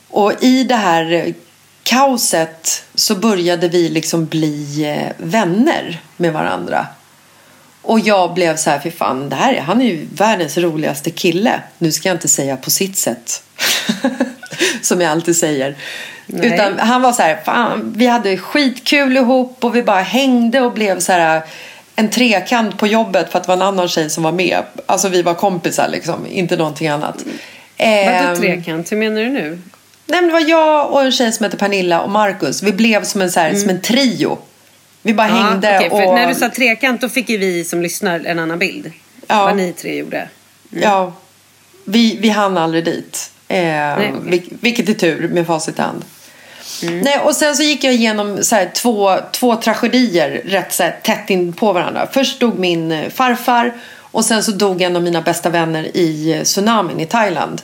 [0.09, 1.35] och i det här
[1.83, 6.87] kaoset så började vi liksom bli eh, vänner med varandra.
[7.87, 11.11] Och jag blev så här, för fan, det här, är- han är ju världens roligaste
[11.11, 11.61] kille.
[11.79, 13.43] Nu ska jag inte säga på sitt sätt.
[14.83, 15.77] Som jag alltid säger.
[16.27, 16.47] Nej.
[16.55, 20.73] Utan han var så här, fan, vi hade skitkul ihop och vi bara hängde och
[20.73, 21.43] blev så här
[21.97, 24.63] en trekant på jobbet för att det var en annan tjej som var med.
[24.87, 27.17] Alltså vi var kompisar liksom, inte någonting annat.
[27.19, 27.31] Vadå
[27.79, 28.93] Ehm, trekant?
[28.93, 29.59] Hur menar du nu?
[30.07, 32.63] Nej, men det var jag och en tjej som heter Pernilla och Marcus.
[32.63, 34.39] Vi blev som en, så här, som en trio.
[35.07, 35.79] Vi bara hängde Mm.
[35.79, 36.15] okej, för och...
[36.15, 38.93] När du sa trekant då fick ju vi som lyssnar en annan bild.
[39.27, 39.45] Ja.
[39.45, 40.29] Vad ni tre gjorde.
[40.71, 41.13] Ja,
[41.85, 43.31] vi, vi hann aldrig dit.
[43.49, 44.13] Eh, okej.
[44.25, 46.05] vil- vilket är tur med facit i hand.
[46.83, 50.97] Nej, och sen så gick jag igenom så här, två, två tragedier rätt så här,
[51.03, 52.09] tätt in på varandra.
[52.13, 56.33] Först dog min eh, farfar och sen så dog en av mina bästa vänner i
[56.33, 57.63] eh, tsunamin i Thailand.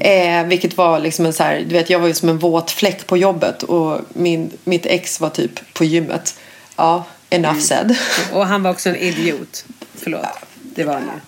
[0.00, 2.70] Eh, vilket var liksom en så här, du vet jag var ju som en våt
[2.70, 6.34] fläck på jobbet och min, mitt ex var typ på gymmet.
[6.76, 7.96] Ja, enough said.
[8.32, 9.64] Och han var också en idiot.
[9.94, 10.26] Förlåt.
[10.62, 11.20] Det var han ju.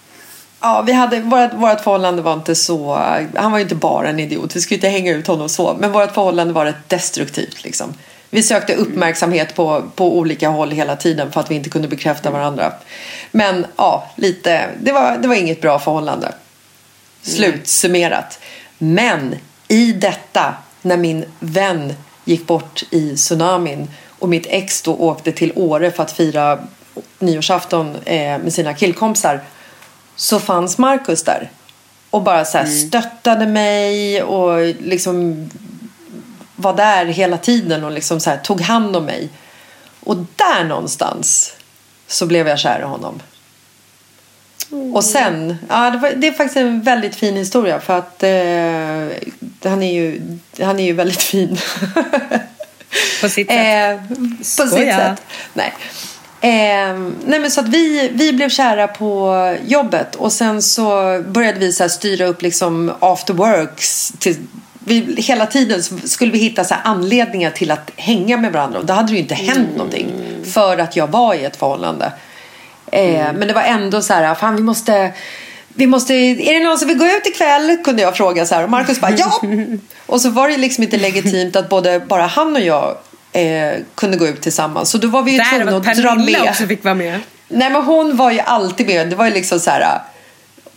[0.61, 2.95] Ja, vi hade, vårt, vårt förhållande var inte så...
[3.35, 5.77] Han var ju inte bara en idiot, vi skulle inte hänga ut honom så.
[5.81, 7.95] Men vårt förhållande var rätt destruktivt liksom.
[8.31, 12.31] Vi sökte uppmärksamhet på, på olika håll hela tiden för att vi inte kunde bekräfta
[12.31, 12.73] varandra.
[13.31, 16.33] Men ja, lite, det, var, det var inget bra förhållande.
[17.23, 18.39] Slutsummerat.
[18.79, 19.35] Men
[19.69, 25.53] i detta, när min vän gick bort i tsunamin och mitt ex då åkte till
[25.55, 26.59] Åre för att fira
[27.19, 29.41] nyårsafton eh, med sina killkompisar
[30.17, 31.51] så fanns Markus där.
[32.11, 35.51] Och bara så här stöttade mig och liksom
[36.57, 39.29] var där hela tiden och liksom så här tog hand om mig.
[40.01, 41.53] Och där någonstans
[42.07, 43.21] så blev jag kär i honom.
[44.95, 49.71] Och sen, ja det, var, det är faktiskt en väldigt fin historia för att eh,
[49.71, 50.21] han, är ju,
[50.61, 51.59] han är ju väldigt fin.
[53.21, 54.01] På sitt sätt.
[54.01, 55.23] Eh, på sitt sätt.
[55.55, 55.75] Nej.
[56.41, 60.87] Eh, nej men så att vi, vi blev kära på jobbet och sen så
[61.29, 64.13] började vi så styra upp liksom after works.
[64.19, 64.37] Till,
[64.79, 68.95] vi, hela tiden skulle vi hitta så anledningar till att hänga med varandra och då
[68.95, 70.13] hade det ju inte hänt någonting
[70.55, 72.13] för att jag var i ett förhållande.
[72.93, 75.13] Eh, Men det var ändå så här, fan vi måste
[75.77, 77.77] vi måste, är det någon som vill gå ut ikväll?
[77.85, 78.65] Kunde jag fråga så här.
[78.65, 79.41] Och Markus bara ja.
[80.07, 82.97] Och så var det liksom inte legitimt att både bara han och jag
[83.33, 84.91] eh, kunde gå ut tillsammans.
[84.91, 86.43] Så då var vi ju Där tvungna att dra med.
[86.43, 87.21] också fick vara med.
[87.49, 89.11] Nej men hon var ju alltid med.
[89.11, 89.99] Det var ju liksom så här.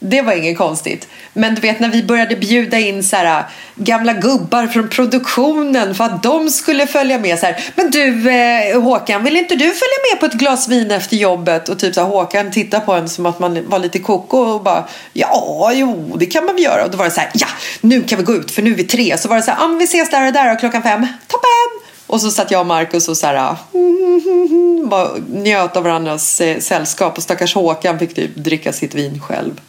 [0.02, 1.08] Det var inget konstigt.
[1.34, 3.44] Men du vet när vi började bjuda in så här,
[3.76, 7.40] gamla gubbar från produktionen för att de skulle följa med.
[7.40, 10.92] Så här, men du eh, Håkan, vill inte du följa med på ett glas vin
[10.92, 11.70] efter jobbet?
[11.70, 14.64] Och typ så här, Håkan tittar på en som att man var lite koko och
[14.64, 16.86] bara ja, jo, det kan man väl göra.
[16.86, 17.48] Och då var det så här, ja,
[17.82, 19.18] nu kan vi gå ut för nu är vi tre.
[19.18, 21.08] Så var det så här, ja, men vi ses där och där och klockan fem.
[21.28, 21.90] Toppen!
[22.08, 23.56] Och så satt jag och Markus och så här,
[24.90, 27.18] bara njöt av varandras eh, sällskap.
[27.18, 29.62] Och stackars Håkan fick typ dricka sitt vin själv.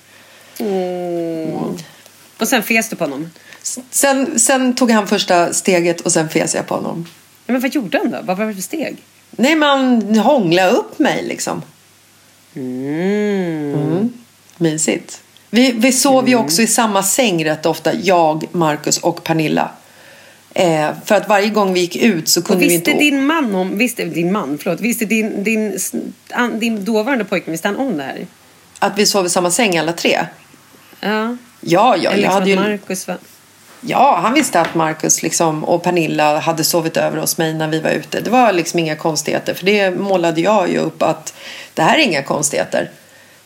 [2.38, 3.30] Och sen fes du på honom.
[3.90, 7.06] Sen, sen tog han första steget och sen fes jag på honom.
[7.46, 8.18] Ja, men vad gjorde han då?
[8.22, 8.96] Vad var det för steg?
[9.30, 11.62] Nej, man hånglade upp mig liksom.
[12.54, 13.74] Mm.
[13.74, 14.12] Mm.
[14.56, 15.22] Mysigt.
[15.50, 19.70] Vi, vi sov ju också i samma säng rätt ofta, jag, Marcus och Pernilla.
[20.54, 22.92] Eh, för att varje gång vi gick ut så kunde vi inte...
[22.92, 25.78] din man om, visste din man, förlåt, visste din, din,
[26.60, 28.26] din dåvarande pojkvän, visste han om det här?
[28.78, 30.26] Att vi sov i samma säng alla tre.
[31.00, 31.08] Ja.
[31.08, 32.56] Ja, ja, Eller jag liksom hade ju...
[32.56, 33.16] Marcus var...
[33.80, 37.80] Ja, han visste att Marcus liksom, och Pernilla hade sovit över hos mig när vi
[37.80, 38.20] var ute.
[38.20, 39.54] Det var liksom inga konstigheter.
[39.54, 41.34] För det målade jag ju upp att
[41.74, 42.90] det här är inga konstigheter.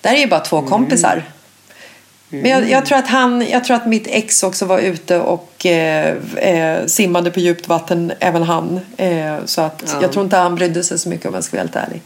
[0.01, 1.23] Det här är ju bara två kompisar.
[2.29, 5.67] Men jag, jag, tror att han, jag tror att mitt ex också var ute och
[5.67, 8.81] eh, eh, simmade på djupt vatten, även han.
[8.97, 10.03] Eh, så att Ja.
[10.03, 12.03] jag tror inte han brydde sig så mycket om jag ska vara helt ärlig.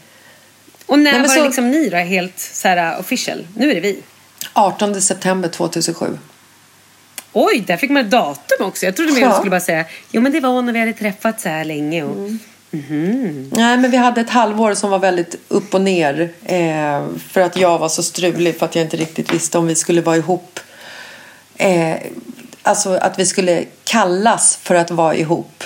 [0.87, 3.47] Och när Nej, var så- det liksom ni då helt så här official?
[3.57, 4.03] Nu är det vi.
[4.53, 6.19] 18 september 2007.
[7.33, 8.87] Oj, där fick man ett datum också.
[8.87, 9.33] Jag trodde mer Ja.
[9.33, 12.03] skulle bara säga, jo men det var när vi hade träffats så här länge.
[12.05, 12.31] Och...
[12.71, 13.51] Mhm.
[13.57, 16.33] Nej, men vi hade ett halvår som var väldigt upp och ner.
[16.45, 19.75] Eh, för att jag var så strulig för att jag inte riktigt visste om vi
[19.75, 20.61] skulle vara ihop.
[21.57, 21.97] Eh,
[22.63, 25.65] alltså att vi skulle kallas för att vara ihop.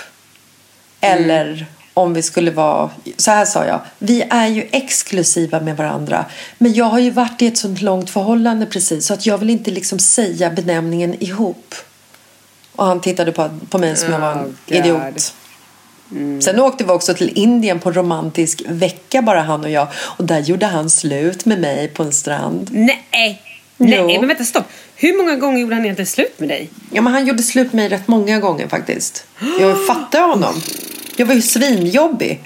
[1.01, 6.24] Eller om vi skulle vara, så här sa jag, vi är ju exklusiva med varandra.
[6.59, 9.51] Men jag har ju varit i ett sånt långt förhållande precis så att jag vill
[9.51, 11.74] inte liksom säga benämningen ihop.
[12.76, 14.76] Och han tittade på, på mig som jag var en Oh, God.
[14.76, 15.34] idiot.
[16.43, 19.88] Sen åkte vi också till Indien på en romantisk vecka bara han och jag.
[19.95, 22.68] Och där gjorde han slut med mig på en strand.
[22.72, 23.43] Nej!
[23.76, 23.86] Jo.
[24.07, 24.64] Nej, men vänta stopp.
[24.97, 26.70] Hur många gånger gjorde han egentligen slut med dig?
[26.93, 29.24] Ja, men han gjorde slut med mig rätt många gånger faktiskt.
[29.61, 30.55] Jag fattade honom.
[31.17, 32.41] Jag var ju svinjobbig.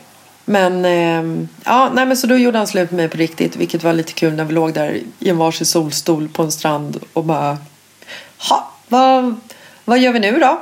[0.45, 3.57] Men, ehm, ja, nej, men så då gjorde han slut med mig på riktigt.
[3.57, 7.01] Vilket var lite kul när vi låg där i en varsin solstol på en strand
[7.13, 7.59] och bara...
[8.39, 9.41] Ha, vad,
[9.85, 10.61] vad gör vi nu då?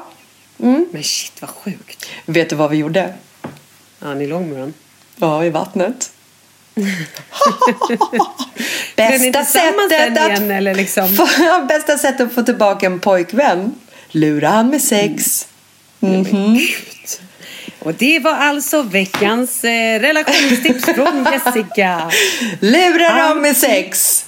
[0.93, 2.07] Men shit vad sjukt.
[2.27, 3.15] Vet du vad vi gjorde?
[3.99, 4.75] Ja, ni låg med varandra.
[5.17, 6.11] Ja, i vattnet.
[8.97, 11.17] Bästa, sättet att igen, eller liksom?
[11.69, 13.75] bästa sättet att få tillbaka en pojkvän.
[14.09, 15.49] Lura han med sex.
[17.85, 22.11] Och det var alltså veckans eh, relationstips från Jessica.
[22.61, 24.24] Lura dem med sex.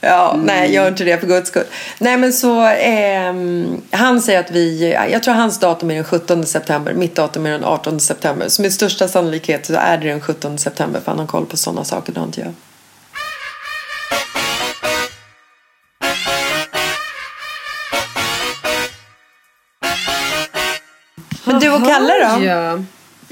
[0.00, 1.64] Ja, nej, gör inte det för guds skull.
[1.98, 6.46] Nej, men så ehm, han säger att vi, jag tror hans datum är den 17
[6.46, 8.48] september, mitt datum är den 18 september.
[8.48, 11.56] Så med största sannolikhet så är det den 17 september för han har koll på
[11.56, 12.52] sådana saker, det har inte jag.
[21.82, 22.44] Och Kalle då?
[22.44, 22.82] Ja.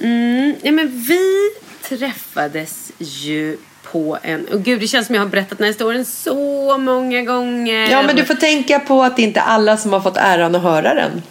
[0.02, 1.50] Mm, ja, men vi
[1.82, 3.58] träffades ju
[3.92, 4.46] på en...
[4.48, 7.90] Och gud, det känns som jag har berättat den här historien så många gånger.
[7.90, 10.54] Ja, men du får tänka på att det inte är alla som har fått äran
[10.54, 11.22] att höra den.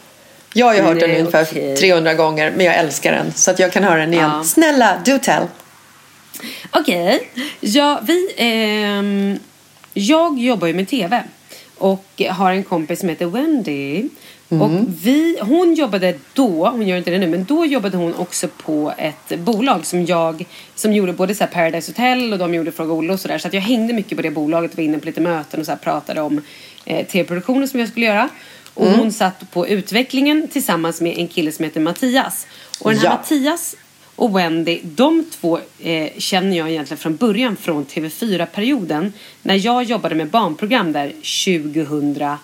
[0.53, 1.77] Jag har ju hört den Nej, ungefär okej.
[1.77, 3.33] 300 gånger, men jag älskar den.
[3.33, 4.31] Så att jag kan höra den igen.
[4.33, 4.43] Ja.
[4.43, 5.43] Snälla, do tell.
[6.71, 7.29] Okej.
[7.59, 8.33] Ja, vi...
[8.37, 9.39] ehm,
[9.93, 11.23] jag jobbar ju med tv.
[11.77, 14.09] Och har en kompis som heter Wendy.
[14.49, 14.71] Och
[15.03, 18.93] vi, hon jobbade då, hon gör inte det nu, men då jobbade hon också på
[18.97, 20.45] ett bolag som jag,
[20.75, 23.37] som gjorde både så Paradise Hotel och de gjorde Fråga Olle och sådär.
[23.37, 25.75] Så att jag hängde mycket på det bolaget, var inne på lite möten och så
[25.75, 26.41] pratade om
[26.85, 28.29] eh, tv-produktioner som jag skulle göra.
[28.73, 32.47] Och hon satt på utvecklingen tillsammans med en kille som heter Mattias.
[32.79, 33.11] Och den här Ja.
[33.17, 33.75] Mattias
[34.15, 39.13] och Wendy, de två eh, känner jag egentligen från början från TV4-perioden.
[39.41, 42.37] När jag jobbade med barnprogram där 2000,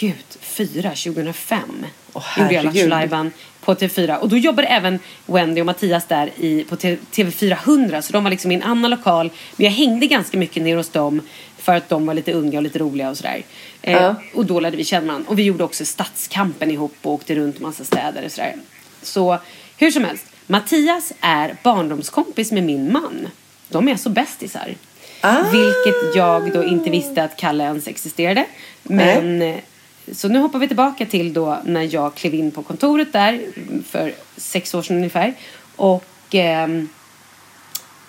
[0.00, 1.86] gud, 4, 2005.
[2.12, 2.64] Åh, gjorde jag.
[2.64, 3.32] Lattjo Lajban
[3.64, 4.16] på TV4.
[4.16, 8.00] Och då jobbade även Wendy och Mattias där i, på T- TV400.
[8.00, 9.30] Så de var liksom i en annan lokal.
[9.56, 11.20] Men jag hängde ganska mycket ner hos dem.
[11.58, 13.42] För att de var lite unga och lite roliga och sådär.
[13.82, 14.14] Eh, Ja.
[14.34, 15.30] Och då lärde vi känna varandra.
[15.30, 18.54] Och vi gjorde också Stadskampen ihop och åkte runt massa städer och sådär.
[19.02, 19.38] Så
[19.76, 20.26] hur som helst.
[20.46, 23.28] Mattias är barndomskompis med min man.
[23.68, 24.74] De är så bästisar.
[25.20, 25.42] Ah.
[25.52, 28.44] Vilket jag då inte visste att Kalle ens existerade.
[28.82, 29.56] Men eh,
[30.12, 33.46] så nu hoppar vi tillbaka till då när jag klev in på kontoret där
[33.86, 35.34] för sex år sedan ungefär.
[35.76, 36.68] Och eh,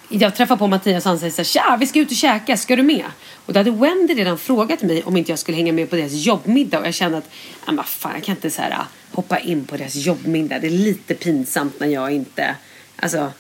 [0.10, 2.58] jag träffar på Mattias och han säger så här, tja vi ska ut och käka,
[2.58, 3.06] ska du med?
[3.46, 6.14] Och då hade Wendy redan frågat mig om inte jag skulle hänga med på deras
[6.14, 7.30] jobbmiddag och jag kände att,
[7.66, 10.60] men vad fan jag kan inte så här ah, hoppa in på deras jobbmiddag.
[10.60, 12.56] Det är lite pinsamt när jag inte,
[12.96, 13.32] alltså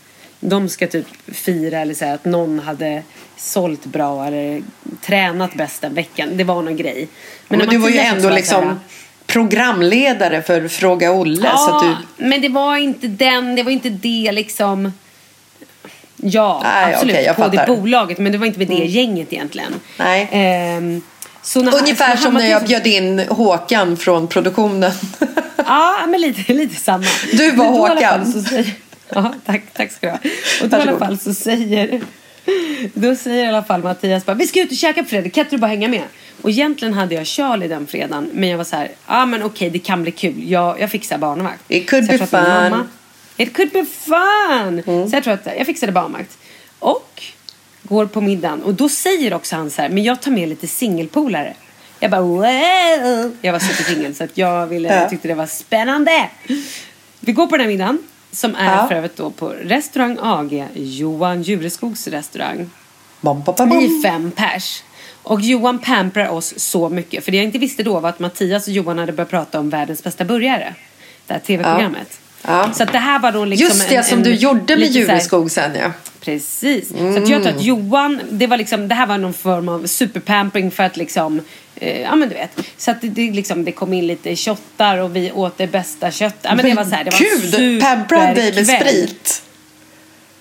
[0.50, 3.04] de ska typ fira eller säga att någon hade
[3.38, 4.62] sålt bra eller
[5.02, 6.30] tränat bäst den veckan.
[6.34, 7.08] Det var någon grej.
[7.48, 8.76] Men, när du var ju ändå liksom här,
[9.28, 11.48] programledare för Fråga Olle.
[11.48, 11.84] Ja, Så att
[12.18, 12.26] du...
[12.26, 14.92] men det var inte den, det var inte det liksom.
[16.16, 17.26] Ja, Nej, absolut.
[17.26, 17.58] jag på det.
[17.58, 17.82] Mm.
[17.82, 19.74] bolaget, men det var inte med det gänget egentligen.
[20.00, 20.30] Nej.
[20.32, 21.02] Ehm,
[21.42, 24.92] så när, Ungefär så som när jag bjöd in Håkan från produktionen.
[25.68, 27.06] Ja, men lite, lite samma.
[27.32, 28.46] Du var Men Håkan.
[29.16, 30.20] Ja, tack, tack ska du ha.
[30.64, 32.02] Och då i alla fall så säger,
[32.94, 35.44] då säger i alla fall Mattias bara, vi ska ut och käka på fredag, kan
[35.44, 36.04] inte du bara hänga med?
[36.42, 39.44] Och egentligen hade jag Charlie den fredagen, men jag var så här, ja ah, men
[39.44, 41.64] okej det kan bli kul, jag, jag fixar barnvakt.
[41.68, 42.44] It could be fun.
[42.44, 42.88] Mamma,
[43.38, 44.84] It could be fun!
[44.88, 45.10] Mm.
[45.10, 46.38] Så jag tror att jag fixade barnvakt.
[46.80, 47.24] Och
[47.82, 50.68] går på middagen och då säger också han så här, men jag tar med lite
[50.68, 51.54] singelpolare.
[52.00, 53.36] Jag bara wow!
[53.42, 54.96] Jag var supersingel så att jag, ville, Ja.
[54.96, 56.30] jag tyckte det var spännande.
[57.20, 57.98] Vi går på den här middagen
[58.34, 58.88] som är Ja.
[58.88, 62.70] för övrigt då på restaurang AG, Johan Jureskogs restaurang.
[63.22, 64.02] Bom, bom, bom, bom.
[64.04, 64.84] fem pers.
[65.24, 67.26] Och Johan pamprar oss så mycket.
[67.26, 69.70] För det jag inte visste då var att Mattias och Johan hade börjat prata om
[69.70, 70.76] världens bästa burgare.
[71.28, 72.20] Det här tv-programmet.
[72.48, 72.74] Ja.
[72.74, 74.88] Så att det här var då liksom Just det, en, som en, du gjorde med
[74.88, 75.92] så Jureskog sen ja.
[76.22, 76.90] Precis.
[76.90, 79.88] Så att jag tror att Johan, det var liksom, det här var någon form av
[79.88, 81.42] superpampering för att liksom,
[81.84, 82.60] eh, ja men du vet.
[82.78, 86.12] Så att det, det, liksom, det kom in lite shottar och vi åt det bästa
[86.12, 86.40] köttet.
[86.42, 89.42] Ja men det var så här, det var Gud, pamprade dig med sprit.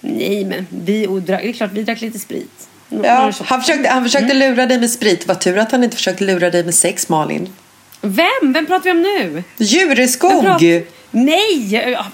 [0.01, 2.69] Nej men vi drack, det är klart vi drack lite sprit.
[2.89, 4.39] Nå- Ja, han försökte, han försökte Mm.
[4.51, 5.27] lura dig med sprit.
[5.27, 7.49] Vad tur att han inte försökte lura dig med sex, Malin.
[8.01, 8.53] Vem?
[8.53, 9.29] Vem pratar vi om nu?
[9.31, 10.43] Vem Jureskog!
[10.43, 11.75] pratar- Nej!
[11.93, 12.07] ja,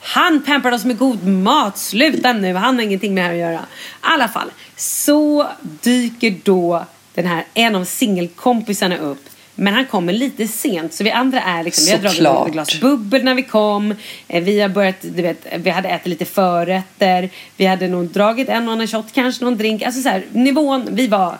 [0.00, 1.78] Han pampade oss med god mat.
[1.78, 3.60] Sluta nu, han har ingenting med det här att göra.
[3.62, 3.66] I
[4.00, 6.84] alla fall, så dyker då
[7.14, 9.28] den här, en av singelkompisarna upp.
[9.54, 12.80] Men han kommer lite sent så vi andra är liksom, vi har dragit ett glas
[12.80, 13.94] bubbel när vi kom.
[14.28, 17.30] Eh, Vi har börjat, du vet, vi hade ätit lite förrätter.
[17.56, 19.82] Vi hade nog dragit en och annan shot, kanske någon drink.
[19.82, 21.38] Alltså så här, nivån, vi var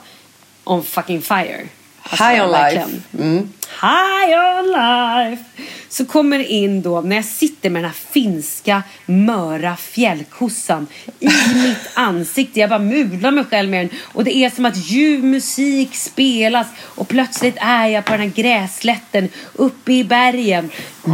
[0.64, 1.61] on fucking fire.
[2.11, 2.87] Alltså, High on life.
[3.19, 3.49] Mm.
[3.81, 5.45] High on life!
[5.89, 10.87] Så kommer in då, när jag sitter med den här finska möra fjällkossan
[11.21, 12.61] i mitt ansikte.
[12.61, 13.99] Jag bara mular mig själv med den.
[14.03, 18.29] Och det är som att ljuv musik spelas och plötsligt är jag på den här
[18.29, 20.71] gräslätten uppe i bergen.
[21.05, 21.11] Du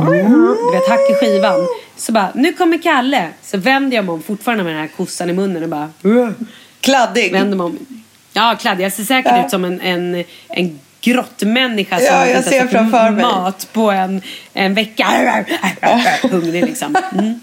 [0.72, 1.66] vet, hack i skivan.
[1.96, 3.28] Så bara, nu kommer Kalle.
[3.42, 5.90] Så vänder jag mig om fortfarande med den här kossan i munnen och bara
[6.80, 7.32] Kladdig.
[7.32, 7.99] vänder mig om.
[8.32, 8.84] Ja, kladdig.
[8.84, 9.44] Jag ser säkert Ja.
[9.44, 13.22] ut som en, en, en grottmänniska som Ja, jag ser framför mig.
[13.22, 14.22] mat på en,
[14.52, 15.06] en vecka.
[16.22, 16.96] Hungrig liksom.
[17.12, 17.40] Mm.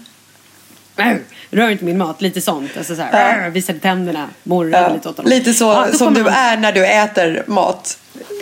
[1.50, 2.70] Rör inte min mat, lite sånt.
[2.76, 5.30] Alltså så här, Visade tänderna, morrade Ja, lite åt honom.
[5.30, 7.98] lite så Ja, som du han- är när du äter mat.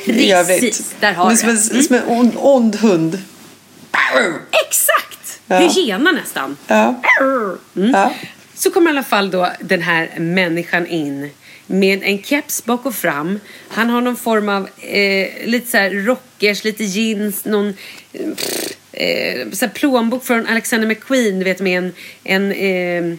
[0.06, 1.70] Precis, där har du som, en, det.
[1.70, 1.82] Mm.
[1.82, 3.22] som en ond, ond hund.
[4.66, 5.40] Exakt!
[5.46, 5.58] Ja.
[5.58, 6.56] Hyena nästan.
[6.66, 6.94] Ja.
[7.76, 7.90] Mm.
[7.92, 8.12] Ja.
[8.54, 11.30] Så kommer i alla fall då den här människan in
[11.66, 13.40] med en keps bak och fram.
[13.68, 17.74] Han har någon form av eh, lite så rockers, lite jeans, någon
[18.92, 21.92] eh, så här plånbok från Alexander McQueen, du vet med en,
[22.24, 23.18] en eh,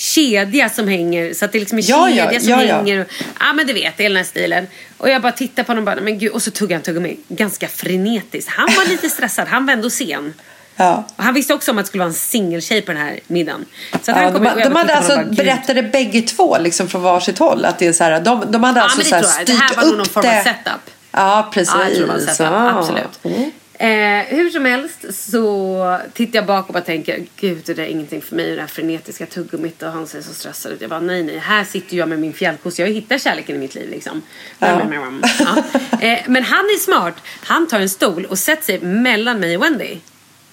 [0.00, 1.34] kedja som hänger.
[1.34, 2.76] Så att det är liksom en Ja, ja, kedja som ja, ja.
[2.76, 3.00] hänger.
[3.00, 3.06] Och,
[3.40, 4.66] ja men du vet, är den här stilen.
[4.98, 6.32] Och jag bara tittar på honom och bara, men gud.
[6.32, 7.16] Och så tuggar han tuggummi.
[7.28, 8.50] Ganska frenetiskt.
[8.50, 10.34] Han var lite stressad, han var ändå sen.
[10.80, 11.04] Ja.
[11.16, 13.64] Och han visste också om att det skulle vara en singeltjej på den här middagen.
[13.90, 16.88] Så att Ja, han de, kom, de bara hade alltså bara, berättade bägge två liksom
[16.88, 19.22] från varsitt håll att det är så här, de, de hade Ja, alltså så här
[19.22, 20.90] styrt Det här var nog någon upp form av setup.
[21.12, 21.74] Ja, precis.
[21.74, 22.52] Ja, jag tror det var en setup.
[22.52, 22.78] Ja.
[22.78, 23.20] Absolut.
[23.22, 23.50] Mm.
[23.72, 27.86] Eh, hur som helst så tittar jag bak och bara tänker gud det där är
[27.86, 30.80] ingenting för mig det här frenetiska tuggummit och han ser så stressad ut.
[30.80, 32.82] Jag bara nej nej här sitter jag med min fjällkossa.
[32.82, 34.22] Jag har hittat kärleken i mitt liv liksom.
[34.58, 34.80] Ja.
[36.00, 37.14] Eh, men han är smart.
[37.44, 39.98] Han tar en stol och sätter sig mellan mig och Wendy.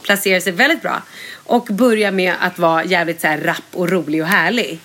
[0.07, 1.01] Placerar sig väldigt bra.
[1.33, 4.79] Och börjar med att vara jävligt så här rapp och rolig och härlig.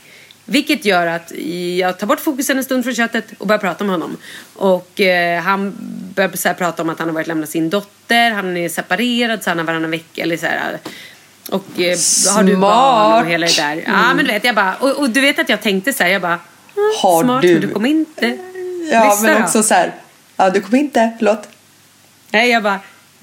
[0.45, 1.33] Vilket gör att
[1.79, 4.17] jag tar bort fokusen en stund från köttet och börjar prata med honom.
[4.55, 5.75] Och eh, han
[6.15, 9.43] börjar så här prata om att han har varit lämna sin dotter, han är separerad
[9.43, 10.79] så han har varannan vecka eller så här.
[11.51, 11.97] Och eh,
[12.35, 13.83] har du barn och hela det där.
[13.87, 16.11] Ja men du vet jag bara, och, och du vet att jag tänkte så här,
[16.11, 16.39] jag bara,
[16.77, 17.53] mm, Har smart du?
[17.53, 18.39] men du kommer inte.
[18.93, 19.45] Ja, Lyssna men då.
[19.45, 19.95] också så här.
[20.37, 21.13] Ja, du kommer inte.
[21.19, 21.49] Förlåt.
[22.31, 22.81] Nej, jag bara,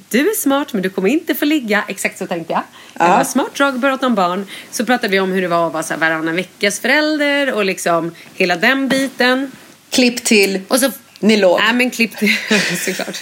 [0.10, 1.84] du är smart men du kommer inte få ligga.
[1.88, 2.62] Exakt så tänkte jag.
[2.94, 3.18] Jag Ja.
[3.18, 4.48] var smart drag, börjat om barn.
[4.72, 7.66] Så pratade vi om hur det var att vara så här varannan veckas förälder och
[7.66, 9.52] liksom hela den biten.
[9.90, 10.62] Klipp till.
[10.68, 11.60] Och så Ni låg.
[11.60, 12.38] Nej men klipp till,
[12.86, 13.18] såklart.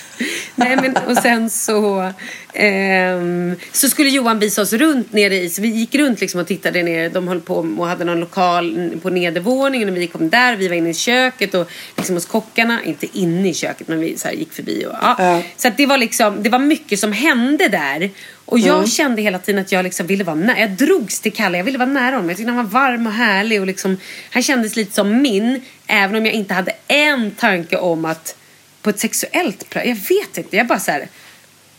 [0.56, 2.12] Nej men och sen så
[2.58, 6.48] ehm, så skulle Johan visa oss runt nere i, så vi gick runt liksom och
[6.48, 7.10] tittade ner.
[7.10, 10.56] De höll på och hade någon lokal på nedervåningen och vi kom där.
[10.56, 14.18] Vi var inne i köket och liksom hos kockarna, inte inne i köket men vi
[14.18, 15.16] så gick förbi och ja.
[15.18, 15.42] Ja.
[15.58, 18.10] Så det var liksom, det var mycket som hände där.
[18.46, 18.88] Och jag Mm.
[18.88, 20.60] kände hela tiden att jag liksom ville vara nära.
[20.60, 22.30] Jag drogs till Kalle, jag ville vara nära honom.
[22.30, 23.98] Jag tyckte han var varm och härlig och liksom,
[24.32, 25.62] han kändes lite som min.
[25.88, 28.36] Även om jag inte hade en tanke om att
[28.82, 30.58] på ett sexuellt plan, jag vet inte.
[30.58, 31.08] Jag bara så här,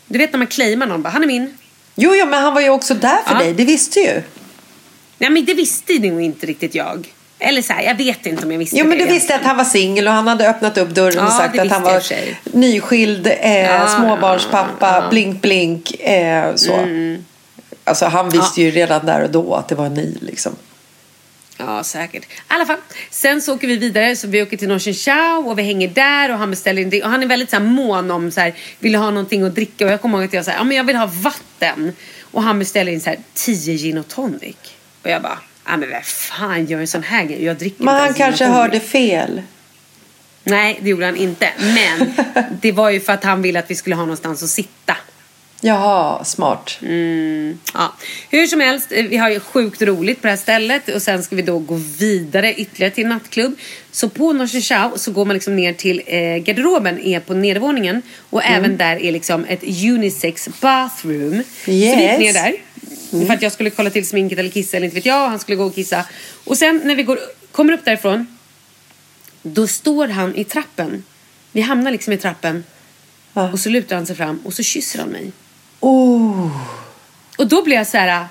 [0.09, 1.57] du vet när man claimar någon, bara, han är min.
[1.95, 3.39] Jo, jo, men han var ju också där för Ja.
[3.39, 3.53] dig.
[3.53, 4.21] Det visste ju.
[5.17, 7.13] Nej men det visste nog inte riktigt jag.
[7.39, 9.05] Eller så här, jag vet inte om jag visste Jo, men det.
[9.05, 11.59] du visste att han var singel och han hade öppnat upp dörren Ja, och sagt
[11.59, 12.01] att han var
[12.57, 15.91] nyskild eh, Ja, småbarnspappa, blink blink.
[15.99, 16.73] Eh, så.
[16.75, 17.25] Mm.
[17.83, 20.55] Alltså han visste ju redan där och då att det var ni liksom.
[21.59, 22.23] Ja, säkert.
[22.23, 22.77] I alla fall.
[23.09, 24.15] Sen så åker vi vidare.
[24.15, 27.03] Så vi åker till Norsen Chow och vi hänger där och han beställer en drink.
[27.03, 29.85] Och han är väldigt så här, mån om så här, vill ha någonting att dricka?
[29.85, 31.95] Och jag kommer ihåg att jag sa, ja men jag vill ha vatten.
[32.21, 34.55] Och han beställer in så här 10 gin och tonic.
[35.03, 37.43] Och jag bara, ja men vad fan gör en sån här grej?
[37.43, 39.41] Jag dricker Men inte han kanske hörde fel.
[40.43, 41.49] Nej, det gjorde han inte.
[41.57, 42.13] Men
[42.61, 44.97] det var ju för att han ville att vi skulle ha någonstans att sitta.
[45.61, 46.77] Jaha, smart.
[46.81, 47.93] Mm, ja.
[48.29, 51.23] Hur som helst, eh, vi har ju sjukt roligt på det här stället och sen
[51.23, 53.55] ska vi då gå vidare ytterligare till nattklubb.
[53.91, 58.01] Så på Norsen Chow så går man liksom ner till eh, garderoben är på nedervåningen
[58.29, 58.57] och Mm.
[58.59, 61.43] även där är liksom ett unisex bathroom.
[61.65, 62.19] Så vi gick Yes.
[62.19, 62.55] ner där.
[63.27, 65.55] För att jag skulle kolla till sminket eller kissa eller inte vet jag han skulle
[65.55, 66.05] gå och kissa.
[66.43, 67.19] Och sen när vi går,
[67.51, 68.27] kommer upp därifrån
[69.41, 71.03] då står han i trappen.
[71.51, 72.63] Vi hamnar liksom i trappen
[73.33, 73.51] Ja.
[73.51, 75.31] och så lutar han sig fram och så kysser han mig.
[75.79, 76.51] Oh.
[77.37, 78.27] Och då blev jag så här.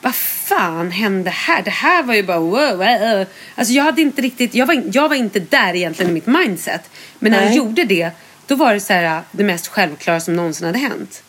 [0.00, 1.62] Vad fan hände här?
[1.62, 2.76] Det här var ju bara wow.
[2.78, 3.26] wow.
[3.54, 6.90] Alltså jag hade inte riktigt, jag var, jag var inte där egentligen i mitt mindset.
[7.18, 7.56] Men när Nej.
[7.56, 8.10] gjorde det,
[8.46, 11.22] då var det så här det mest självklara som någonsin hade hänt.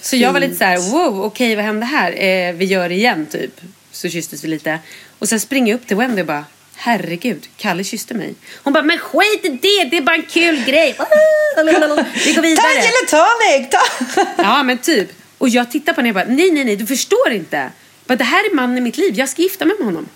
[0.00, 2.12] Så jag var lite så här, wow, okej vad hände här?
[2.12, 3.60] Eh, vi gör det igen typ.
[3.90, 4.78] Så kysstes vi lite.
[5.18, 6.44] Och sen springer jag upp till Wendy och bara,
[6.76, 8.34] herregud, Kalle kysste mig.
[8.62, 10.96] Hon bara, men skit i det, det är bara en kul grej.
[11.56, 12.66] Vi går Ta vidare.
[12.76, 13.70] en gin tonic!
[13.70, 14.42] Ta.
[14.42, 15.08] Ja men typ.
[15.38, 17.70] Och jag tittar på henne och bara, nej nej nej, du förstår inte.
[18.06, 20.08] Bara, det här är mannen i mitt liv, jag ska gifta mig med honom.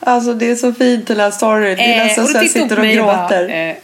[0.00, 1.76] Alltså det är så fint den här storyn.
[1.76, 3.48] Det är nästan och så jag sitter och mig bara, gråter.
[3.70, 3.76] eh,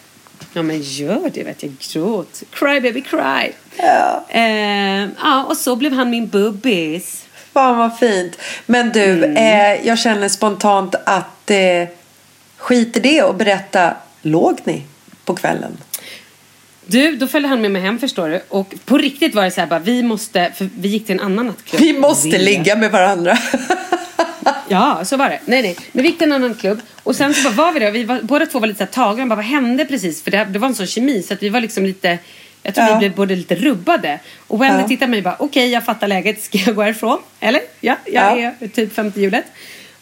[0.53, 1.73] ja men gör det, vet jag.
[1.93, 2.43] Gråt.
[2.51, 3.53] Cry baby cry.
[3.77, 4.25] Ja.
[4.29, 7.25] Eh, ja, och så blev han min bubbis.
[7.53, 8.39] Fan vad fint.
[8.67, 9.37] Men du, Mm.
[9.37, 11.89] eh, jag känner spontant att eh,
[12.63, 14.83] skit i det och berätta, låg ni
[15.25, 15.77] på kvällen?
[16.87, 18.41] Du, då följde han med mig hem förstår du.
[18.49, 21.21] Och på riktigt var det så här bara, vi måste, för vi gick till en
[21.21, 21.83] annan nattklubb.
[21.83, 22.45] Vi måste Vilja.
[22.45, 23.39] ligga med varandra.
[24.69, 25.41] Ja, så var det.
[25.45, 25.77] Nej, nej.
[25.93, 26.81] Men vi gick till en annan klubb.
[27.03, 27.91] Och sen så bara var vi där.
[27.91, 29.27] Vi var, båda två var lite så här tagna.
[29.27, 30.23] Bara, vad hände precis?
[30.23, 32.19] För det, det var en sån kemi så att vi var liksom lite...
[32.63, 32.93] Jag tror Ja.
[32.95, 34.19] vi blev både lite rubbade.
[34.47, 34.89] Och Wendy Ja.
[34.89, 36.43] tittade på mig och bara, okej jag fattar läget.
[36.43, 37.19] Ska jag gå härifrån?
[37.41, 37.61] Eller?
[37.81, 38.53] Ja, jag Ja.
[38.61, 39.45] är typ femte hjulet.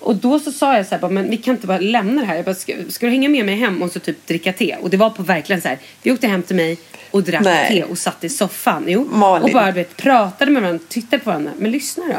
[0.01, 2.37] Och då så sa jag så här, men vi kan inte bara lämna det här.
[2.37, 4.77] Jag bara, ska, ska du hänga med mig hem och så typ dricka te?
[4.81, 5.79] Och det var på verkligen så här.
[6.03, 6.79] Vi åkte hem till mig
[7.11, 7.69] och drack Nej.
[7.69, 8.85] te och satt i soffan.
[8.87, 9.09] Jo.
[9.11, 9.45] Malin.
[9.45, 11.53] Och bara vet, pratade med varandra, tittade på varandra.
[11.59, 12.15] Men lyssna då.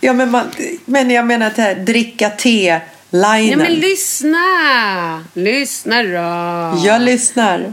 [0.00, 0.46] ja, men, man,
[0.84, 3.48] men jag menar att här dricka te linen.
[3.48, 5.24] Ja men lyssna!
[5.34, 6.86] Lyssna då!
[6.86, 7.72] jag lyssnar.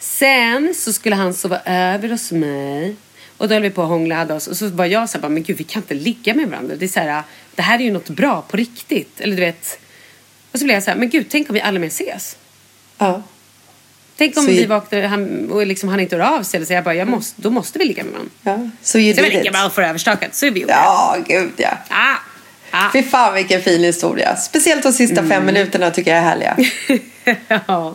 [0.00, 2.96] Sen så skulle han sova över hos mig.
[3.42, 4.46] Och då höll vi på att hångla hade oss.
[4.46, 6.76] Och så var jag så här, bara, men gud vi kan inte ligga med varandra.
[6.76, 7.22] Det är så här,
[7.54, 9.20] det här är ju något bra på riktigt.
[9.20, 9.78] Eller du vet.
[10.52, 12.36] Och så blev jag så här, men gud tänk om vi aldrig mer ses.
[12.98, 13.22] Ja.
[14.16, 16.58] Tänk om Så vi vaknar han, och liksom, han inte hör av sig.
[16.58, 18.32] Eller så jag bara, jag måste, då måste vi ligga med varandra.
[18.42, 18.70] Ja.
[18.82, 19.52] Så you Så vi did ligger it.
[19.52, 20.34] bara för överstökat.
[20.34, 20.72] Så är vi gjorde.
[20.72, 21.78] Ja, gud ja.
[21.88, 22.16] Ah,
[22.70, 22.90] ah.
[22.92, 24.36] Fy fan vilken fin historia.
[24.36, 25.30] Speciellt de sista Mm.
[25.30, 26.56] fem minuterna tycker jag är härliga.
[27.66, 27.94] ja.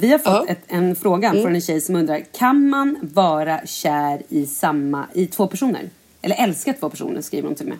[0.00, 0.46] Vi har fått Ja.
[0.48, 5.26] ett, en fråga från en tjej som undrar Kan man vara kär i samma, i
[5.26, 5.90] två personer?
[6.22, 7.78] Eller älska två personer skriver hon till mig.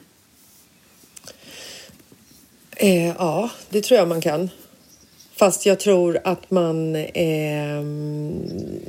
[2.77, 4.51] Eh, ja, det tror jag man kan.
[5.37, 6.97] Fast jag tror att man...
[6.97, 8.43] ehm,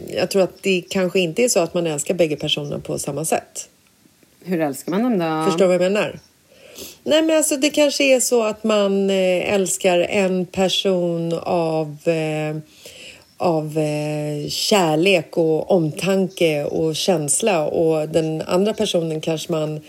[0.07, 3.25] jag tror att det kanske inte är så att man älskar bägge personerna på samma
[3.25, 3.69] sätt.
[4.43, 5.45] Hur älskar man dem då?
[5.51, 6.19] Förstår du vad jag menar?
[7.03, 12.57] Nej, men alltså det kanske är så att man eh, älskar en person av, eh,
[13.39, 19.79] av eh, kärlek och omtanke och känsla och den andra personen kanske man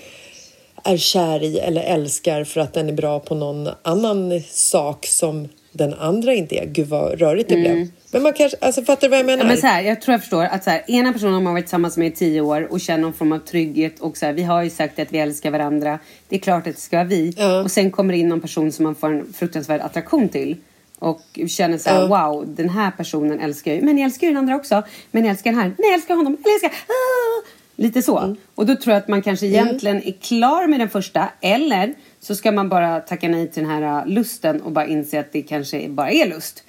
[0.84, 5.48] är kär i eller älskar för att den är bra på någon annan sak som
[5.72, 6.66] den andra inte är.
[6.66, 7.88] Gud vad rörigt det blev.
[8.12, 9.44] Men man kanske, alltså fattar du vad jag menar?
[9.44, 9.46] Mm.
[9.46, 11.52] Ja, men så här, jag tror jag förstår att så här, ena personen har man
[11.52, 14.32] varit tillsammans med i tio år och känner någon form av trygghet och så här,
[14.32, 15.98] vi har ju sagt att vi älskar varandra.
[16.28, 17.34] Det är klart att det ska vara vi.
[17.36, 17.62] Ja.
[17.62, 20.56] Och sen kommer det in någon person som man får en fruktansvärd attraktion till.
[21.00, 23.82] Och känner så här, wow, den här personen älskar jag.
[23.82, 24.82] Men jag älskar ju den andra också.
[25.10, 25.68] Men jag älskar den här.
[25.68, 26.32] Nej, jag älskar honom.
[26.32, 26.70] Eller jag älskar...
[26.70, 27.46] Ah!
[27.76, 28.18] Lite så.
[28.18, 28.36] Mm.
[28.54, 31.28] Och då tror jag att man kanske egentligen är klar med den första.
[31.40, 35.20] Eller så ska man bara tacka nej till den här uh, lusten och bara inse
[35.20, 36.64] att det kanske bara är lust.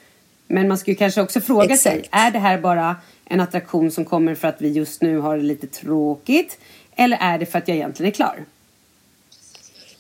[0.48, 2.16] Men man ska ju kanske också fråga sig, Exakt.
[2.16, 5.44] är det här bara en attraktion som kommer för att vi just nu har det
[5.44, 6.58] lite tråkigt?
[6.96, 8.46] Eller är det för att jag egentligen är klar?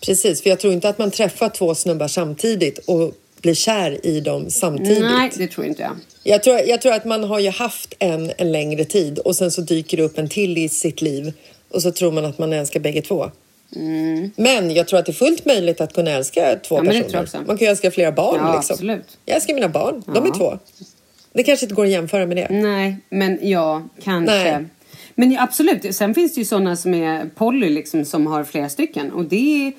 [0.05, 4.19] Precis, för jag tror inte att man träffar två snubbar samtidigt och blir kär i
[4.19, 4.99] dem samtidigt.
[5.01, 5.95] Nej, det tror inte jag.
[6.23, 9.51] Jag tror, jag tror att man har ju haft en en längre tid och sen
[9.51, 11.33] så dyker det upp en till i sitt liv
[11.71, 13.31] och så tror man att man älskar bägge två.
[14.35, 16.95] Men jag tror att det är fullt möjligt att kunna älska två Mm.
[16.95, 17.45] Ja, personer.
[17.47, 18.37] Man kan ju älska flera barn.
[18.39, 18.73] Ja, liksom.
[18.73, 19.17] absolut.
[19.25, 20.33] Jag älskar mina barn, de är Ja.
[20.37, 20.59] två.
[21.33, 22.47] Det kanske inte går att jämföra med det.
[22.49, 24.35] Nej, men ja, kanske.
[24.35, 24.65] Nej.
[25.15, 28.69] Men ja, absolut, sen finns det ju sådana som är poly liksom som har flera
[28.69, 29.11] stycken.
[29.11, 29.71] Och det är...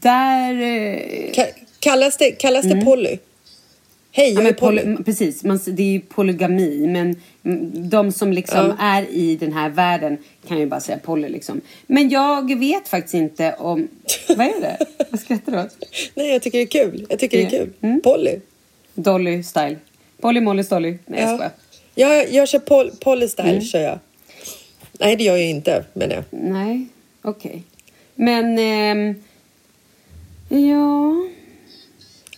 [0.00, 0.52] Där...
[0.52, 3.18] eh, Ka- Kallas det, kallas det poly?
[4.14, 4.42] Hej, Mm.
[4.44, 4.82] Ja, jag är poly.
[4.82, 6.86] poly, precis, man, det är ju polygami.
[6.86, 10.18] Men mm, de som liksom är i den här världen
[10.48, 11.28] kan ju bara säga poly.
[11.28, 11.60] Liksom.
[11.86, 13.88] Men jag vet faktiskt inte om...
[14.28, 14.76] Vad är det?
[15.10, 15.76] Vad skrattar du åt?
[16.14, 17.06] Nej, jag tycker det är kul.
[17.08, 17.64] Jag tycker det är Ja.
[17.64, 17.72] kul.
[17.80, 18.00] Mm.
[18.00, 18.38] Poly.
[18.94, 19.76] Dolly style.
[20.20, 20.98] Polly Molly Stolly.
[21.06, 21.34] Nej, jag Ja.
[21.36, 21.52] skojar.
[21.94, 23.62] Jag, jag kör pol, poly style, Mm.
[23.62, 23.98] kör jag.
[24.92, 26.24] Nej, det gör jag inte, men jag.
[26.30, 26.86] Nej,
[27.22, 27.62] okej.
[28.14, 28.58] Men...
[28.58, 29.14] ehm,
[30.48, 31.14] ja...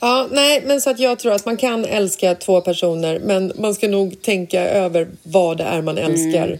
[0.04, 3.74] Ja, nej, men så att jag tror att man kan älska två personer, men man
[3.74, 6.10] ska nog tänka över vad det är man Mm.
[6.12, 6.58] älskar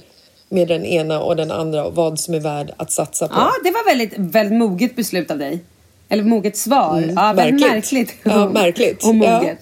[0.49, 3.35] med den ena och den andra och vad som är värd att satsa på.
[3.37, 5.59] Ja, det var väldigt, väldigt moget beslut av dig.
[6.09, 6.99] Eller moget svar.
[6.99, 8.09] Mm, ja, väldigt märkligt.
[8.09, 8.17] märkligt.
[8.23, 9.03] Ja, märkligt.
[9.05, 9.39] Och Ja.
[9.41, 9.59] moget.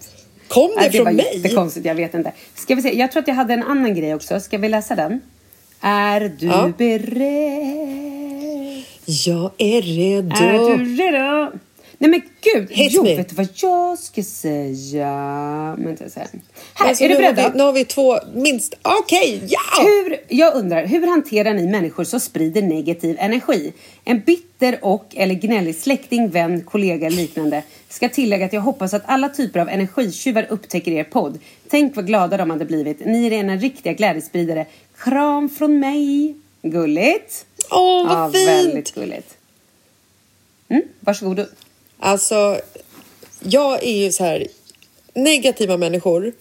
[0.48, 1.26] Kom det Ja, det från var mig?
[1.42, 2.32] jättekonstigt, jag vet inte.
[2.54, 4.40] Ska vi se, jag tror att jag hade en annan grej också.
[4.40, 5.20] Ska vi läsa den?
[5.80, 6.72] Är du Ja.
[6.78, 7.12] beredd?
[9.26, 10.36] Jag är redo.
[10.36, 11.52] Är du redo?
[12.02, 13.16] Nej men gud, Hit jo me.
[13.16, 15.76] vet du vad jag ska säga?
[15.78, 16.28] Vänta, så här.
[16.74, 18.74] här Alltså, är du nu, vi, nu har vi två, minst...
[18.82, 19.60] Okej, ja!
[19.82, 23.72] Hur, jag undrar, hur hanterar ni människor som sprider negativ energi?
[24.04, 29.02] En bitter och eller gnällig släkting, vän, kollega liknande ska tillägga att jag hoppas att
[29.06, 31.38] alla typer av energitjuvar upptäcker er podd.
[31.68, 33.06] Tänk vad glada de hade blivit.
[33.06, 34.66] Ni är rena riktiga glädjespridare.
[34.96, 36.34] Kram från mig.
[36.62, 37.46] Gulligt.
[37.70, 38.48] Åh, vad ja, fint!
[38.48, 39.36] väldigt gulligt.
[40.68, 41.46] Mm, varsågod.
[42.04, 42.60] Alltså,
[43.40, 44.46] jag är ju så här...
[45.14, 46.32] Negativa människor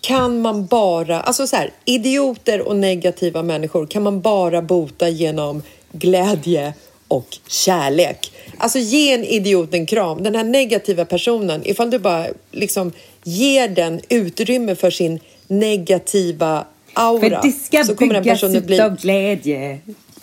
[0.00, 1.20] kan man bara...
[1.20, 5.62] Alltså så här, idioter och negativa människor kan man bara bota genom
[5.92, 6.74] glädje
[7.08, 8.32] och kärlek.
[8.58, 10.22] Alltså ge en idiot en kram.
[10.22, 12.92] Den här negativa personen, ifall du bara liksom
[13.24, 16.64] ger den utrymme för sin negativa
[16.94, 18.74] aura För det ska så kommer den personen bli...
[18.74, 19.78] utav glädje.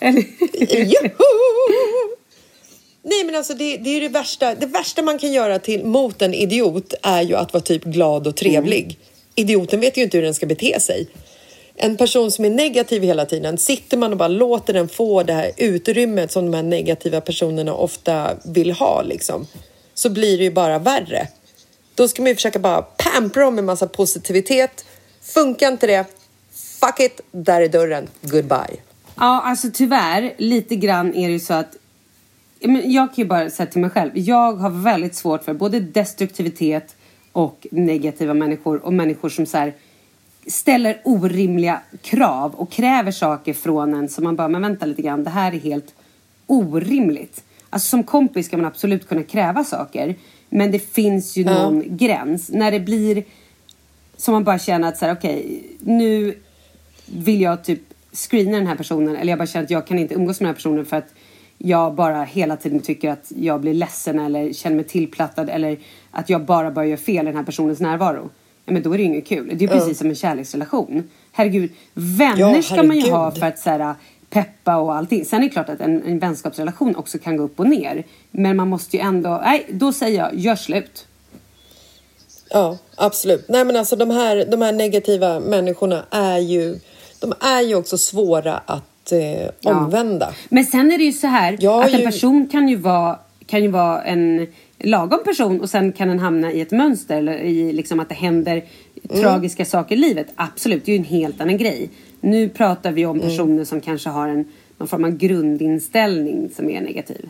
[0.60, 1.87] Joho!
[3.02, 4.54] Nej men alltså det, det är det värsta.
[4.54, 8.26] Det värsta man kan göra till, mot en idiot är ju att vara typ glad
[8.26, 8.98] och trevlig.
[9.34, 11.08] Idioten vet ju inte hur den ska bete sig.
[11.76, 15.32] En person som är negativ hela tiden, sitter man och bara låter den få det
[15.32, 19.46] här utrymmet som de här negativa personerna ofta vill ha liksom,
[19.94, 21.28] så blir det ju bara värre.
[21.94, 24.84] Då ska man ju försöka bara pampra dem med massa positivitet.
[25.22, 26.04] Funkar inte det,
[26.80, 28.76] fuck it, där är dörren, goodbye.
[29.16, 31.76] Ja, alltså tyvärr, lite grann är det ju så att
[32.60, 36.96] Jag kan ju bara säga till mig själv, jag har väldigt svårt för både destruktivitet
[37.32, 39.74] och negativa människor och människor som så här,
[40.46, 45.24] ställer orimliga krav och kräver saker från en som man bara, men vänta lite grann,
[45.24, 45.94] det här är helt
[46.46, 47.44] orimligt.
[47.70, 50.14] Alltså som kompis ska man absolut kunna kräva saker,
[50.48, 52.50] men det finns ju någon gräns.
[52.50, 53.24] När det blir
[54.16, 56.38] som man bara känner att så här, okej, nu
[57.06, 57.80] vill jag typ
[58.12, 60.50] screena den här personen eller jag bara känner att jag kan inte umgås med den
[60.50, 61.14] här personen för att
[61.58, 65.78] jag bara hela tiden tycker att jag blir ledsen eller känner mig tillplattad eller
[66.10, 68.30] att jag bara bara gör fel i den här personens närvaro.
[68.64, 69.50] Ja, men då är det ju inget kul.
[69.54, 71.10] Det är precis som en kärleksrelation.
[71.32, 73.12] Herregud, vänner Ja, ska man ju herregud.
[73.12, 73.94] ha för att så här,
[74.30, 75.24] peppa och allting.
[75.24, 78.04] Sen är det klart att en, en vänskapsrelation också kan gå upp och ner.
[78.30, 81.06] Men man måste ju ändå, nej, då säger jag, gör slut.
[82.50, 83.48] Ja, absolut.
[83.48, 86.78] Nej, men alltså de här, de här negativa människorna är ju,
[87.20, 90.34] de är ju också svåra att eh, omvända.
[90.48, 93.18] Men sen är det ju så här Jag att en ju- person kan ju vara,
[93.46, 94.46] kan ju vara en
[94.78, 98.14] lagom person och sen kan den hamna i ett mönster eller i liksom att det
[98.14, 98.64] händer
[99.10, 99.22] Mm.
[99.22, 100.26] tragiska saker i livet.
[100.34, 101.90] Absolut, det är ju en helt annan grej.
[102.20, 103.28] Nu pratar vi om Mm.
[103.28, 104.44] personer som kanske har en
[104.78, 107.28] någon form av grundinställning som är negativ.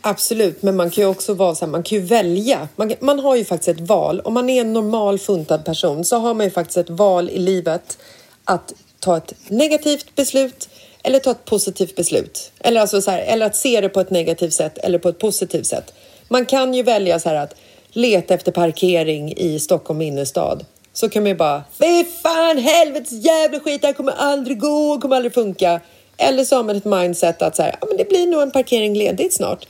[0.00, 2.68] Absolut, men man kan ju också vara så här, man kan ju välja.
[2.76, 4.20] Man, man har ju faktiskt ett val.
[4.20, 7.38] Om man är en normal funtad person så har man ju faktiskt ett val i
[7.38, 7.98] livet
[8.44, 10.68] att ta ett negativt beslut
[11.02, 12.52] eller ta ett positivt beslut.
[12.60, 15.18] Eller, alltså så här, eller att se det på ett negativt sätt eller på ett
[15.18, 15.94] positivt sätt.
[16.28, 17.54] Man kan ju välja så här att
[17.88, 20.64] leta efter parkering i Stockholm innerstad.
[20.92, 25.00] Så kan man ju bara, fy fan helvetes jävla skit, det här kommer aldrig gå,
[25.00, 25.80] kommer aldrig funka.
[26.16, 28.50] Eller så har man ett mindset att så här, ja, men det blir nog en
[28.50, 29.66] parkering ledigt snart.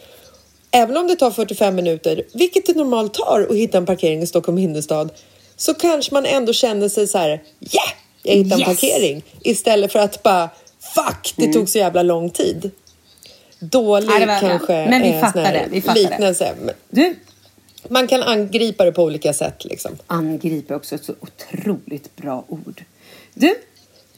[0.70, 4.26] Även om det tar 45 minuter, vilket det normalt tar att hitta en parkering i
[4.26, 5.12] Stockholm innerstad,
[5.56, 7.92] så kanske man ändå känner sig så här, yeah,
[8.28, 8.80] jag hittade en Yes!
[8.80, 9.22] parkering.
[9.40, 10.50] Istället för att bara,
[10.94, 12.70] fuck, det tog så jävla lång tid.
[13.58, 16.00] Dålig var- kanske men vi eh, fattar sån här det, vi fattar det.
[16.10, 16.54] liknelse.
[16.90, 17.16] Du,
[17.88, 19.96] Man kan angripa det på olika sätt liksom.
[20.06, 22.84] angriper också ett så otroligt bra ord.
[23.34, 23.54] Du,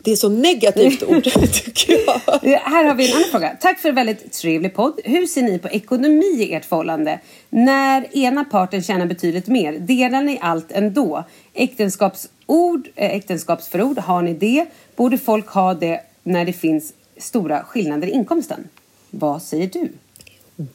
[0.03, 2.21] Det är så negativt ord, tycker jag.
[2.59, 3.57] Här har vi en annan fråga.
[3.61, 5.01] Tack för en väldigt trevlig podd.
[5.05, 7.21] Hur ser ni på ekonomi i ert förhållande?
[7.51, 11.25] När ena parten tjänar betydligt mer, delar ni allt ändå?
[11.55, 14.67] Äktenskapsord, eh, äktenskapsförord, har ni det?
[14.97, 18.69] Borde folk ha det när det finns stora skillnader i inkomsten?
[19.11, 19.89] Vad säger du?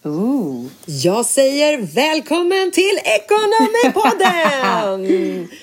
[0.04, 0.66] Ooh.
[0.86, 5.48] Jag säger välkommen till Ekonomipodden!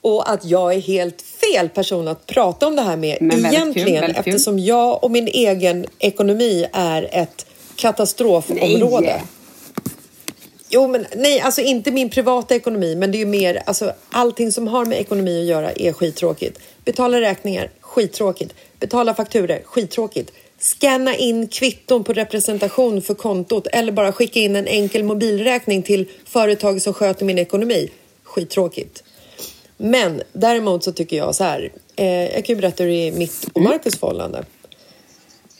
[0.00, 3.46] Och att jag är helt fel person att prata om det här med Men kul,
[3.46, 4.16] egentligen kul.
[4.16, 9.06] eftersom jag och min egen ekonomi är ett katastrofområde.
[9.06, 9.22] Nej.
[10.68, 14.52] Jo, men nej, alltså inte min privata ekonomi, men det är ju mer, alltså allting
[14.52, 16.58] som har med ekonomi att göra är skittråkigt.
[16.84, 18.54] Betala räkningar, skittråkigt.
[18.80, 20.32] Betala fakturer, skittråkigt.
[20.58, 26.08] Scanna in kvitton på representation för kontot eller bara skicka in en enkel mobilräkning till
[26.24, 27.90] företag som sköter min ekonomi.
[28.36, 29.04] Skittråkigt.
[29.76, 31.72] Men däremot så tycker jag så här.
[31.96, 34.44] Eh, jag kan ju berätta hur det är mitt och Marcus förhållande.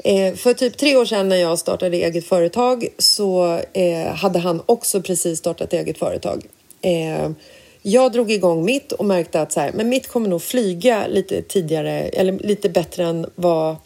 [0.04, 4.62] Eh, för typ tre år sedan när jag startade eget företag så eh, hade han
[4.66, 6.46] också precis startat eget företag.
[6.80, 7.30] Eh,
[7.82, 11.42] jag drog igång mitt och märkte att så här, men mitt kommer nog flyga lite
[11.42, 13.76] tidigare eller lite bättre än vad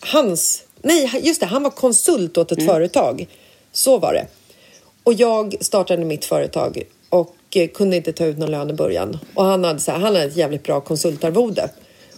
[0.00, 0.64] hans...
[0.82, 3.26] Nej, just det, han var konsult åt ett företag
[3.72, 4.26] Så var det.
[5.04, 6.82] Och jag startade mitt företag
[7.50, 9.18] och eh, kunde inte ta ut någon lön i början.
[9.34, 11.70] Och han hade, så här, han hade ett jävligt bra konsultarvode.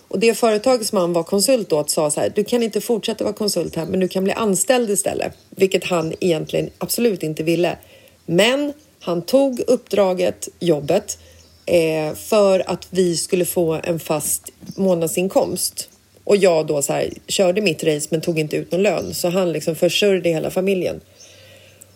[0.08, 3.24] Och det företag som han var konsult åt sa så här, du kan inte fortsätta
[3.24, 5.32] vara konsult här, men du kan bli anställd istället.
[5.50, 7.78] Vilket han egentligen absolut inte ville.
[8.26, 11.18] Men han tog uppdraget, jobbet,
[11.66, 15.88] eh, för att vi skulle få en fast månadsinkomst.
[16.24, 19.14] Och jag då så här, körde mitt race men tog inte ut någon lön.
[19.14, 21.00] Så han liksom försörjde hela familjen.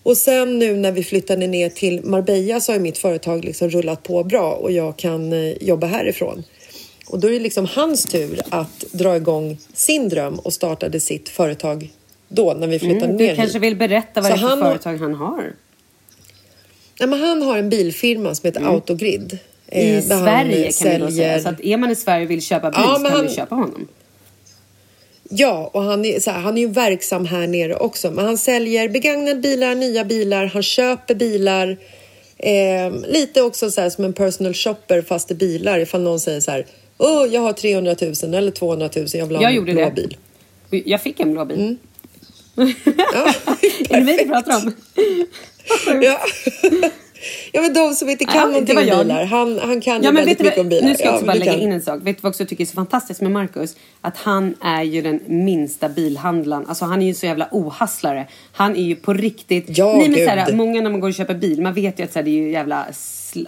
[0.06, 4.02] Och sen nu när vi flyttade ner till Marbella så har mitt företag liksom rullat
[4.02, 6.44] på bra och jag kan eh, jobba härifrån.
[7.06, 11.28] Och då är det liksom hans tur att dra igång sin dröm och startade sitt
[11.28, 11.92] företag
[12.28, 13.62] då när vi flyttade Mm, ner du kanske hit.
[13.62, 15.52] vill berätta vad Så det är för han företag han har?
[17.00, 19.38] Nej, men han har en bilfirma som heter Autogrid.
[19.66, 21.40] eh, I han, Sverige eh, kan vi då säga.
[21.40, 23.32] Så att är man i Sverige och vill köpa bil Ja, så kan han- du
[23.32, 23.88] köpa honom.
[25.30, 28.10] Ja, och han är, så här, han är ju verksam här nere också.
[28.10, 31.76] Men han säljer begagnade bilar, nya bilar, han köper bilar.
[32.38, 35.78] Eh, lite också så här som en personal shopper fast i bilar.
[35.78, 36.66] Ifall någon säger så här,
[36.98, 39.90] åh, jag har 300 000 eller 200 000, jag vill ha Jag en blå det.
[39.90, 40.16] bil.
[40.86, 41.58] Jag fick en blå bil.
[41.58, 41.76] Mm.
[43.14, 43.34] Ja,
[43.90, 44.72] Är det mig du pratar om?
[46.02, 46.20] ja.
[47.52, 49.24] ja, men de som inte kan Ja, någonting om bilar.
[49.24, 50.88] Han, han kan Ja, ju men väldigt mycket om bilar.
[50.88, 51.60] Nu ska jag Ja, också bara lägga kan.
[51.60, 52.00] in en sak.
[52.02, 53.76] Vet du vad jag tycker är så fantastiskt med Marcus?
[54.00, 56.66] Att han är ju den minsta bilhandlaren.
[56.68, 58.26] Alltså han är ju så jävla ohasslare.
[58.52, 59.64] Han är ju på riktigt...
[59.68, 62.04] Ja, Nej, men så här, många när man går och köper bil, man vet ju
[62.04, 62.86] att så här, det är ju jävla...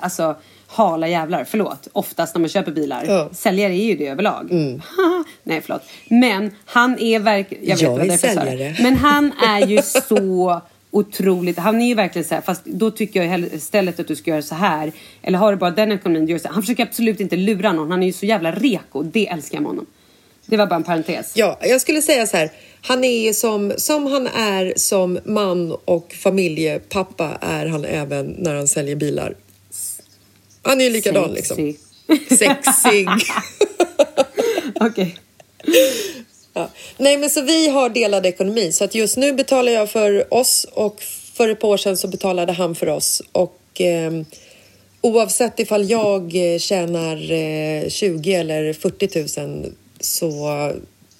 [0.00, 1.44] Alltså, hala jävlar.
[1.50, 1.88] Förlåt.
[1.92, 3.04] Oftast när man köper bilar.
[3.06, 3.20] Ja.
[3.20, 3.34] Mm.
[3.34, 4.48] Säljare är ju det överlag.
[5.42, 5.82] Nej, förlåt.
[6.08, 7.64] Men han är verkligen...
[7.66, 8.18] Jag vet Jag vad är det.
[8.18, 8.76] säljare.
[8.82, 10.60] Men han är ju så
[10.98, 11.58] otroligt.
[11.58, 14.42] Han är ju verkligen så här, fast då tycker jag istället att du ska göra
[14.42, 14.92] så här.
[15.22, 16.54] Eller har du bara den ekonomin, du gör så här.
[16.54, 17.90] Han försöker absolut inte lura någon.
[17.90, 19.02] Han är ju så jävla reko.
[19.02, 19.86] Det älskar jag med honom.
[20.46, 21.32] Det var bara en parentes.
[21.34, 22.50] Ja, jag skulle säga så här.
[22.82, 28.68] Han är som, som han är som man och familjepappa är han även när han
[28.68, 29.34] säljer bilar.
[30.62, 31.56] Han är ju likadan liksom.
[31.56, 32.36] Sexy.
[32.36, 33.08] Sexig.
[34.80, 35.16] Okej.
[36.58, 36.68] Ja.
[36.96, 38.72] Nej, men så vi har delad ekonomi.
[38.72, 41.02] Så att just nu betalar jag för oss och
[41.34, 43.22] för ett par år sedan så betalade han för oss.
[43.32, 44.24] Och ehm,
[45.00, 50.72] oavsett ifall jag eh, tjänar eh, 20 eller 40 000 så,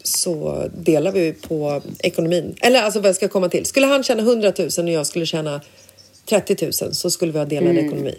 [0.03, 2.57] så delar vi på ekonomin.
[2.61, 3.67] Eller alltså vad jag ska komma till.
[3.67, 5.61] Skulle han tjäna 100 000 och jag skulle tjäna
[6.29, 8.15] 30 000 så skulle vi ha delad ekonomi.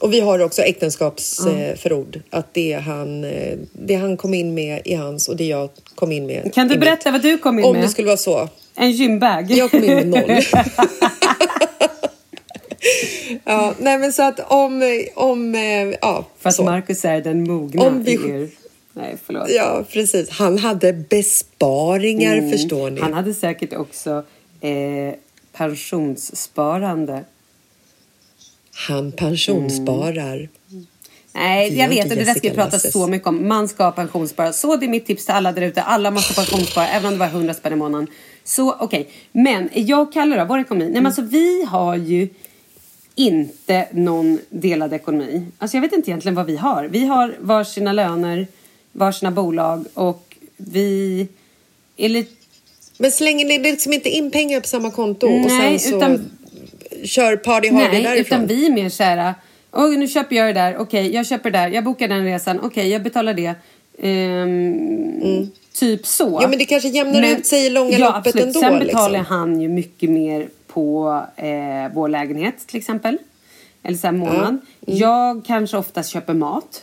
[0.00, 2.20] Och vi har också äktenskapsförord.
[2.30, 6.12] Att det han, eh, det han kom in med i hans och det jag kom
[6.12, 7.82] in med Kan du berätta vad du kom in Om med?
[7.82, 8.48] det skulle vara så.
[8.74, 9.50] En gymbag.
[9.50, 10.30] Jag kom in med noll.
[13.44, 14.82] ja, nej men så att om,
[15.14, 15.60] om eh,
[16.00, 16.64] ja, För att så.
[16.64, 18.48] Marcus är den mogna Om vi- i er...
[18.92, 19.50] Nej, förlåt.
[19.50, 20.30] Ja, precis.
[20.30, 22.50] Han hade besparingar, Mm.
[22.50, 23.00] förstår ni.
[23.00, 24.10] Han hade säkert också
[24.60, 25.14] eh,
[25.52, 27.24] pensionssparande.
[28.76, 30.48] Han pensionssparar.
[31.34, 33.48] Nej, Det jag vet inte och det där ska vi prata så mycket om.
[33.48, 34.52] Man ska pensionsspara.
[34.52, 35.82] Så det är mitt tips till alla där ute.
[35.82, 38.06] Alla måste pensionsspara, även om det var 100 spänn i månaden.
[38.44, 39.08] Så okej.
[39.32, 40.84] Men jag kallar det vår ekonomi.
[40.84, 42.28] Nej, men alltså vi har ju
[43.14, 45.46] inte någon delad ekonomi.
[45.58, 46.84] Alltså jag vet inte egentligen vad vi har.
[46.84, 48.46] Vi har varsina löner,
[48.92, 51.28] varsina bolag och vi
[51.96, 52.32] är lite
[52.98, 56.30] Men slänger ni liksom inte in pengar på samma konto och Nej, sen så utan-
[57.06, 58.38] kör party hardy Nej, därifrån?
[58.38, 59.34] utan vi är mer såhär,
[59.72, 62.60] Oj, nu köper jag det där, okej, jag köper det där, jag bokar den resan,
[62.62, 63.54] okej, jag betalar det.
[63.98, 66.28] Ehm, Typ så.
[66.28, 66.42] Mm.
[66.42, 68.46] Ja, men det kanske jämnar ut sig i långa ja, loppet absolut.
[68.46, 69.36] ändå, Sen betalar liksom.
[69.38, 71.46] han ju mycket mer på eh,
[71.94, 73.18] vår lägenhet till exempel.
[73.82, 74.48] Eller så här månad.
[74.48, 74.60] Mm.
[74.84, 76.82] Jag kanske oftast köper mat.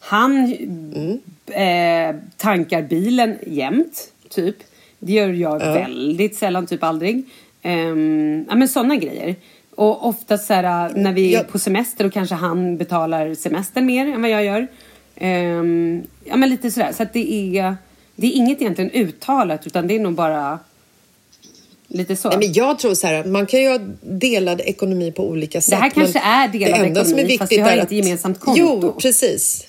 [0.00, 1.18] Han Mm.
[1.46, 4.56] eh, tankar bilen jämt, typ.
[4.98, 7.22] Det gör jag väldigt sällan, typ aldrig.
[7.68, 9.36] Um, ja, men sådana grejer.
[9.74, 14.06] Och ofta så här, när vi är på semester då kanske han betalar semestern mer
[14.06, 14.66] än vad jag gör.
[15.16, 16.92] Ehm, ja, men lite sådär.
[16.92, 17.76] Så att det är,
[18.16, 20.58] det är inget egentligen uttalat utan det är nog bara
[21.88, 22.28] lite så.
[22.28, 25.70] Nej, men jag tror så här, man kan ju ha delad ekonomi på olika sätt.
[25.70, 27.82] Det här kanske är delad det enda som är ekonomi, fast vi har är inte
[27.84, 28.60] att- gemensamt konto.
[28.60, 29.66] Jo, precis.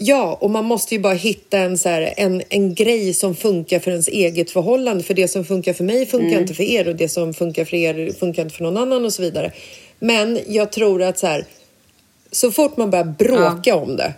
[0.00, 3.78] Ja, och man måste ju bara hitta en, så här, en, en grej som funkar
[3.78, 5.02] för ens eget förhållande.
[5.04, 6.40] För det som funkar för mig funkar Mm.
[6.40, 9.12] inte för er och det som funkar för er funkar inte för någon annan och
[9.12, 9.52] så vidare.
[9.98, 11.44] Men jag tror att så här,
[12.30, 14.12] så fort man börjar bråka om det,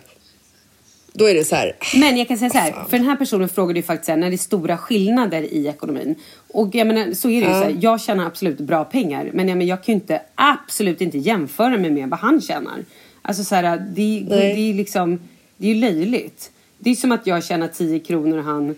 [1.13, 2.89] då är det så här, Men jag kan säga så här, Fan.
[2.89, 6.15] för den här personen frågade ju faktiskt här, när det är stora skillnader i ekonomin.
[6.53, 9.29] Och jag menar, så är det ju så här, jag tjänar absolut bra pengar.
[9.33, 12.85] Men jag, men jag kan ju inte, absolut inte jämföra mig med vad han tjänar.
[13.21, 13.63] Alltså så här,
[13.95, 15.19] det, det, det är liksom,
[15.61, 16.51] det är ju löjligt.
[16.79, 18.75] Det är som att jag tjänar 10 kronor och han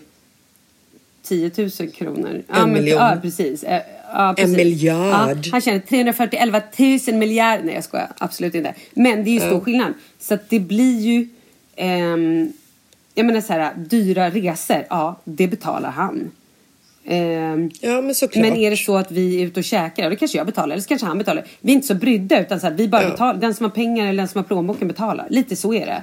[1.22, 2.42] 10 000 kronor.
[2.48, 2.98] En miljon.
[2.98, 3.62] Ja, precis.
[3.64, 3.82] Eh,
[4.16, 4.56] Ja, precis.
[4.56, 5.36] miljard.
[5.46, 6.78] Ja, han tjänar 341
[7.08, 7.64] 000 miljarder.
[7.64, 8.08] Nej, jag skojar.
[8.18, 8.74] Absolut inte.
[8.94, 9.92] Men det är ju stor skillnad.
[10.20, 11.28] Så det blir ju...
[11.76, 12.52] ehm,
[13.14, 14.84] jag menar så här, dyra resor.
[14.90, 16.30] Ja, det betalar han.
[17.04, 18.44] Ehm, Ja, men såklart.
[18.44, 20.72] men är det så att vi är ute och käkar, ja, då kanske jag betalar,
[20.74, 21.44] eller så kanske han betalar.
[21.60, 23.10] Vi är inte så brydda, utan så här, vi bara Ja.
[23.10, 23.40] betalar.
[23.40, 25.26] Den som har pengar eller den som har plånboken betalar.
[25.30, 26.02] Lite så är det.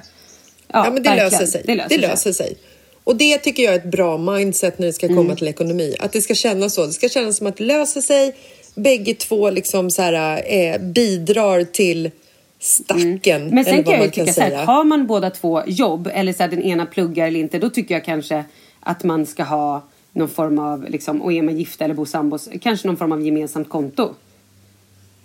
[0.72, 1.30] Ja, men det verkligen.
[1.30, 1.62] löser sig.
[1.66, 2.08] Det löser, det sig.
[2.08, 2.54] löser sig.
[3.04, 5.36] Och det tycker jag är ett bra mindset när det ska komma Mm.
[5.36, 5.96] till ekonomi.
[6.00, 6.86] Att det ska kännas så.
[6.86, 8.36] Det ska kännas som att det löser sig.
[8.74, 12.10] Bägge två liksom så här, eh, bidrar till
[12.58, 13.42] stacken.
[13.42, 13.54] Mm.
[13.54, 16.50] Men sen kan jag tycka så här, har man båda två jobb eller så här,
[16.50, 18.44] den ena pluggar eller inte, då tycker jag kanske
[18.80, 22.48] att man ska ha någon form av, liksom, och är man gifta eller bor sambos,
[22.62, 24.14] kanske någon form av gemensamt konto.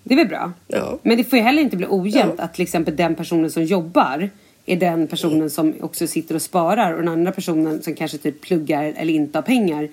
[0.04, 0.52] Det är väl bra?
[0.68, 1.00] Ja.
[1.04, 2.44] Men det får ju heller inte bli ojämnt Ja.
[2.44, 4.30] att till exempel den personen som jobbar
[4.70, 8.42] är den personen som också sitter och sparar och den andra personen som kanske typ
[8.42, 9.84] pluggar eller inte har pengar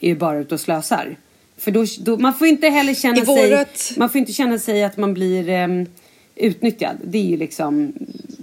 [0.00, 1.16] är ju bara ute och slösar.
[1.58, 4.58] För då, då man får inte heller känna I sig, vårat- man får inte känna
[4.58, 5.86] sig att man blir ehm,
[6.36, 6.96] utnyttjad.
[7.04, 7.92] Det är ju liksom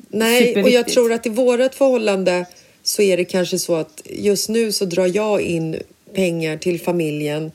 [0.09, 2.45] Nej, och jag tror att i vårt förhållande
[2.83, 5.75] så är det kanske så att just nu så drar jag in
[6.13, 7.51] pengar till familjen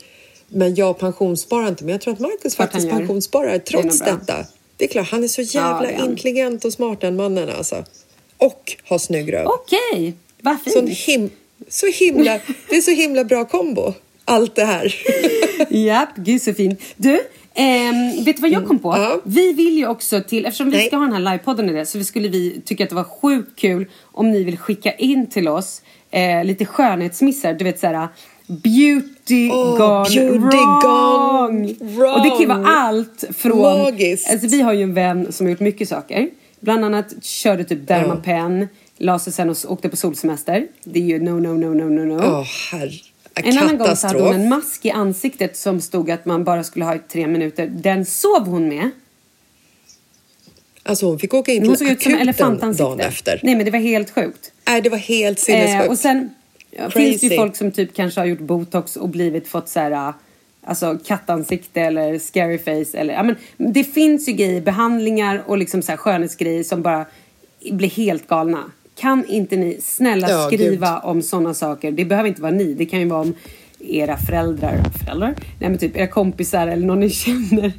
[0.49, 1.85] men jag pensionssparar inte.
[1.85, 4.47] Men jag tror att Marcus Klart faktiskt pensionssparar trots Det detta.
[4.76, 6.11] Det är klart, han är så jävla han.
[6.11, 7.85] intelligent och smart den mannen alltså.
[8.47, 9.47] Och har snygg röv.
[9.47, 10.97] Okej, vad fint.
[10.97, 11.30] Så, him
[11.68, 12.38] så himla,
[12.70, 13.93] det är så himla bra kombo.
[14.24, 14.95] Allt det här.
[15.70, 16.80] Japp, gud så fint.
[16.97, 17.20] Du,
[17.55, 18.88] ehm, vet du vad jag kom på?
[18.88, 19.20] Ja.
[19.24, 20.86] Vi vill ju också till, eftersom vi Nej.
[20.86, 23.05] ska ha den här livepodden i det, så vi skulle vi tycka att det var
[23.05, 27.55] sjukt kul om ni vill skicka in till oss eh, lite skönhetsmissar.
[27.55, 28.09] Du vet såhär,
[28.47, 30.80] beauty Åh, gone beauty wrong.
[30.82, 32.66] gone Och det kan ju vara wrong.
[32.66, 33.59] allt från...
[33.82, 34.30] Magiskt.
[34.32, 36.28] Alltså vi har ju en vän som har gjort mycket saker.
[36.62, 40.66] Bland annat körde typ Dermapen, la sig sen och åkte på solsemester.
[40.84, 42.14] Det är ju no, no, no, no, no, no.
[42.14, 42.92] Åh, herre.
[43.34, 46.64] En annan gång så hade hon en mask i ansiktet som stod att man bara
[46.64, 47.66] skulle ha i tre minuter.
[47.66, 48.90] Den sov hon med.
[50.82, 51.90] Alltså hon fick åka in Hon till
[52.28, 53.40] akuten dagen efter.
[53.42, 54.52] Nej men det var helt sjukt.
[54.66, 55.84] Nej, det var helt sinnessjukt.
[55.84, 56.30] Eh, och sen
[56.70, 59.80] ja, finns det ju folk som typ kanske har gjort botox och blivit fått så
[59.80, 60.14] här, äh,
[60.66, 63.36] alltså kattansikte eller scary face eller ja men
[63.72, 67.06] det finns ju grejer, behandlingar och liksom så här skönhetsgrejer som bara
[67.70, 68.64] blir helt galna.
[68.94, 71.92] Kan inte ni snälla Ja, skriva om sådana saker?
[71.92, 73.34] Det behöver inte vara ni, det kan ju vara om
[73.80, 75.34] era föräldrar, föräldrar?
[75.60, 77.72] Nej men typ era kompisar eller någon ni känner.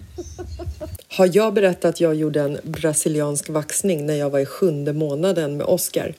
[1.17, 5.57] Har jag berättat att jag gjorde en brasiliansk vaxning när jag var i sjunde månaden
[5.57, 6.13] med Oscar?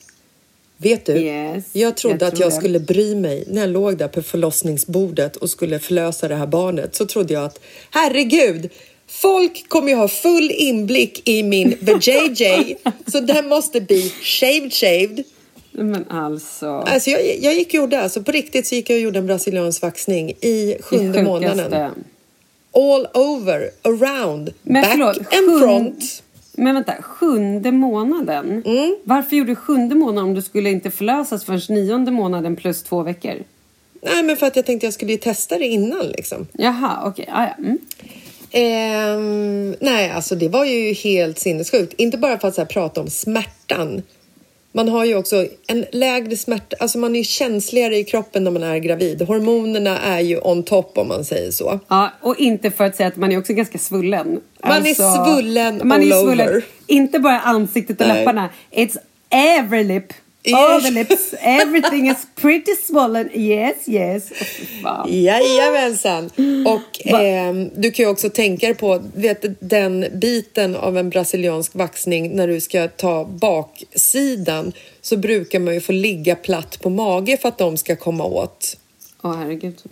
[0.84, 1.12] Vet du?
[1.12, 2.54] Yes, jag trodde jag att jag det.
[2.54, 6.94] skulle bry mig när jag låg där på förlossningsbordet och skulle förlösa det här barnet.
[6.94, 7.60] Så trodde jag att
[7.90, 8.70] herregud,
[9.06, 12.76] folk kommer ju ha full inblick i min vajayjay
[13.06, 15.24] så den måste bli shaved shaved.
[15.72, 16.66] Men alltså.
[16.66, 19.26] Alltså jag, jag gick och gjorde, alltså på riktigt så gick jag och gjorde en
[19.26, 21.92] brasiliansk vaxning i sjunde månaden.
[22.72, 26.23] All over, around, Men back förlåt, and front.
[26.56, 28.62] Men vänta, sjunde månaden?
[28.66, 28.96] Mm.
[29.04, 33.02] Varför gjorde du sjunde månaden om du skulle inte förlösas förrän nionde månaden plus två
[33.02, 33.34] veckor?
[34.02, 36.46] Nej, men för att jag tänkte jag skulle testa det innan liksom.
[36.52, 37.28] Jaha, okej.
[37.32, 37.54] Ah, ja.
[37.58, 37.78] mm.
[38.50, 41.94] Ehm, nej, alltså det var ju helt sinnessjukt.
[41.96, 44.02] Inte bara för att så här, prata om smärtan.
[44.76, 48.50] Man har ju också en lägre smärta, alltså man är ju känsligare i kroppen när
[48.50, 49.22] man är gravid.
[49.22, 51.80] Hormonerna är ju on top om man säger så.
[51.88, 54.40] Ja, och inte för att säga att man är också ganska svullen.
[54.64, 56.48] Man är svullen man är all svullen.
[56.48, 56.64] over.
[56.86, 58.18] Inte bara ansiktet och Nej.
[58.18, 58.48] läpparna.
[58.72, 58.96] It's
[59.30, 60.12] every lip.
[60.52, 61.34] All the lips.
[61.40, 63.30] Everything is pretty swollen.
[63.34, 64.30] Yes, yes.
[64.30, 65.22] Oh, fan.
[65.22, 66.30] Jajamensan!
[66.66, 72.36] Och ehm, du kan ju också tänka på vet, den biten av en brasiliansk vaxning
[72.36, 77.48] när du ska ta baksidan så brukar man ju få ligga platt på mage för
[77.48, 78.76] att de ska komma åt.
[79.22, 79.82] Åh, herregud.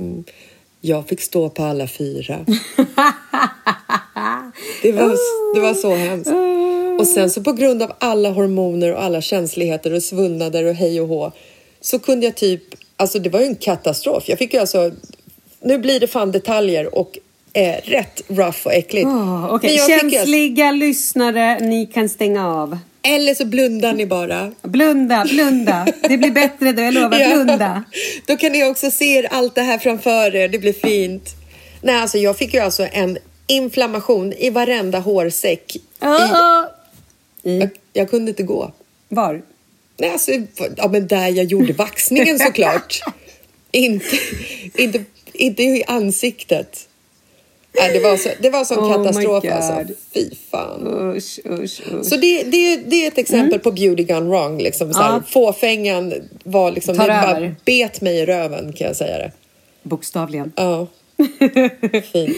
[0.85, 2.47] Jag fick stå på alla fyra.
[4.83, 5.16] Det var,
[5.55, 6.30] det var så hemskt.
[7.01, 11.01] Och sen så på grund av alla hormoner och alla känsligheter och svullnader och hej
[11.01, 11.33] och hå
[11.80, 12.62] så kunde jag typ,
[12.97, 14.28] alltså det var ju en katastrof.
[14.28, 14.91] Jag fick ju alltså,
[15.61, 17.18] nu blir det fan detaljer och
[17.53, 19.07] eh, rätt rough och äckligt.
[19.07, 22.78] Oh, Men jag fick ju- känsliga lyssnare, ni kan stänga av.
[23.03, 24.53] Eller så blundar ni bara.
[24.62, 25.86] Blunda, blunda.
[26.09, 27.18] Det blir bättre då, jag lovar.
[27.20, 27.28] Ja.
[27.28, 27.84] Blunda.
[28.26, 30.48] Då kan ni också se allt det här framför er.
[30.48, 31.30] Det blir fint.
[31.80, 35.76] Nej, alltså jag fick ju alltså en inflammation i varenda hårsäck.
[35.76, 36.64] I, Oh,
[37.42, 38.72] jag, jag kunde inte gå.
[39.09, 39.42] Var?
[39.96, 40.30] Nej, alltså,
[40.76, 43.00] ja, men där jag gjorde vaxningen såklart.
[43.70, 44.16] inte,
[44.74, 46.88] inte, inte i ansiktet.
[47.78, 49.94] Nej, det var så, det var sån Oh katastrof alltså.
[50.14, 50.86] Fy fan.
[51.16, 52.06] Usch, usch, usch.
[52.06, 54.58] Så det, det, det är ett exempel på beauty gone wrong.
[54.58, 55.22] Liksom, så här, Mm.
[55.26, 55.32] Ja.
[55.32, 56.14] Fåfängan
[56.44, 59.32] var liksom, Tar det bara bet mig i röven kan jag säga det.
[59.82, 60.52] Bokstavligen.
[60.56, 60.86] Ja.
[62.12, 62.36] Fint.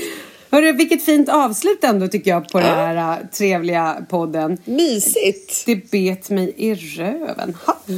[0.50, 4.58] Hörru, vilket fint avslut ändå tycker jag på den här äh, trevliga podden.
[4.64, 5.62] Mysigt.
[5.66, 7.56] Det bet mig i röven.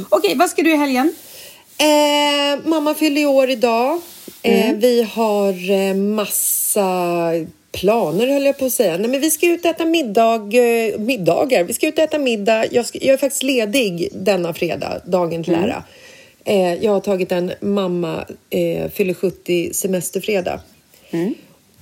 [0.09, 1.13] Okej, vad ska du i helgen?
[1.77, 4.01] Eh, mamma fyller år idag.
[4.41, 7.31] Eh, vi har eh, massa
[7.71, 8.97] planer höll jag på att säga.
[8.97, 11.63] Nej, men vi ska ut och äta middag, eh, middagar.
[11.63, 12.65] Vi ska ut och äta middag.
[12.71, 15.83] Jag, ska, jag är faktiskt ledig denna fredag, dagen till ära.
[16.45, 20.59] Eh, jag har tagit en mamma eh, fyller 70 semesterfredag.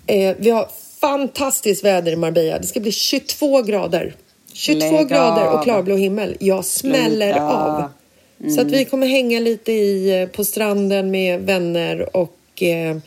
[0.07, 0.67] Eh, vi har
[1.01, 2.59] fantastiskt väder i Marbella.
[2.59, 4.15] Det ska bli 22 grader.
[4.53, 6.37] 22 Lägg grader och klarblå himmel.
[6.39, 7.45] Jag smäller Sluta.
[7.45, 7.89] av.
[8.55, 12.97] Så att vi kommer hänga lite i, eh, på stranden med vänner och eh,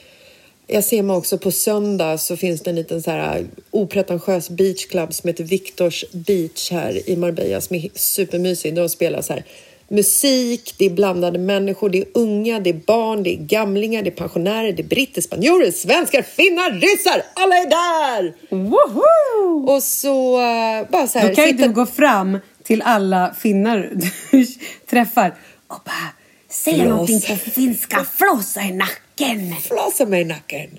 [0.66, 5.14] jag ser mig också på söndag så finns det en liten så här opretentiös beachclub
[5.14, 8.74] som heter Victors Beach här i Marbella som är supermysig.
[8.74, 9.44] De spelar så här
[9.88, 14.08] musik, det är blandade människor, det är unga, det är barn, det är gamlingar, det
[14.10, 17.22] är pensionärer, det är britter, spanjorer, svenskar, finnar, ryssar.
[17.34, 18.34] Alla är där!
[18.50, 19.72] Woho!
[19.74, 23.90] Och så eh, bara så här, Då kan sitta- du gå fram till alla finnar
[24.30, 24.46] du
[24.90, 25.34] träffar
[25.68, 26.12] och bara
[26.50, 28.06] säga någonting på finska.
[28.18, 28.72] Flåsa i
[29.20, 29.54] nacken.
[29.56, 30.78] flasa mig i nacken.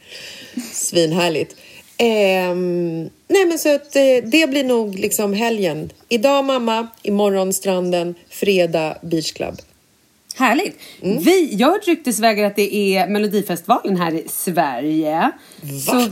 [0.74, 1.56] Svinhärligt.
[1.98, 5.92] Ehm, nej men så att eh, det blir nog liksom helgen.
[6.10, 9.56] Idag mamma, imorgon stranden, fredag beachclub.
[10.36, 10.80] Härligt.
[11.02, 11.24] Mm.
[11.24, 15.32] Vi, jag har hört ryktesvägar att det är Melodifestivalen här i Sverige.
[15.86, 16.08] Så,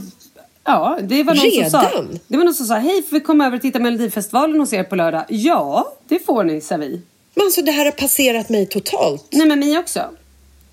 [0.64, 1.88] ja, det var någon som sa.
[1.88, 2.18] Redan?
[2.28, 4.84] Det var någon som sa, hej får vi komma över och titta Melodifestivalen hos er
[4.84, 5.24] på lördag?
[5.28, 7.00] Ja, det får ni, sa vi.
[7.34, 9.26] Men alltså det här har passerat mig totalt.
[9.30, 10.10] Nej men mig också.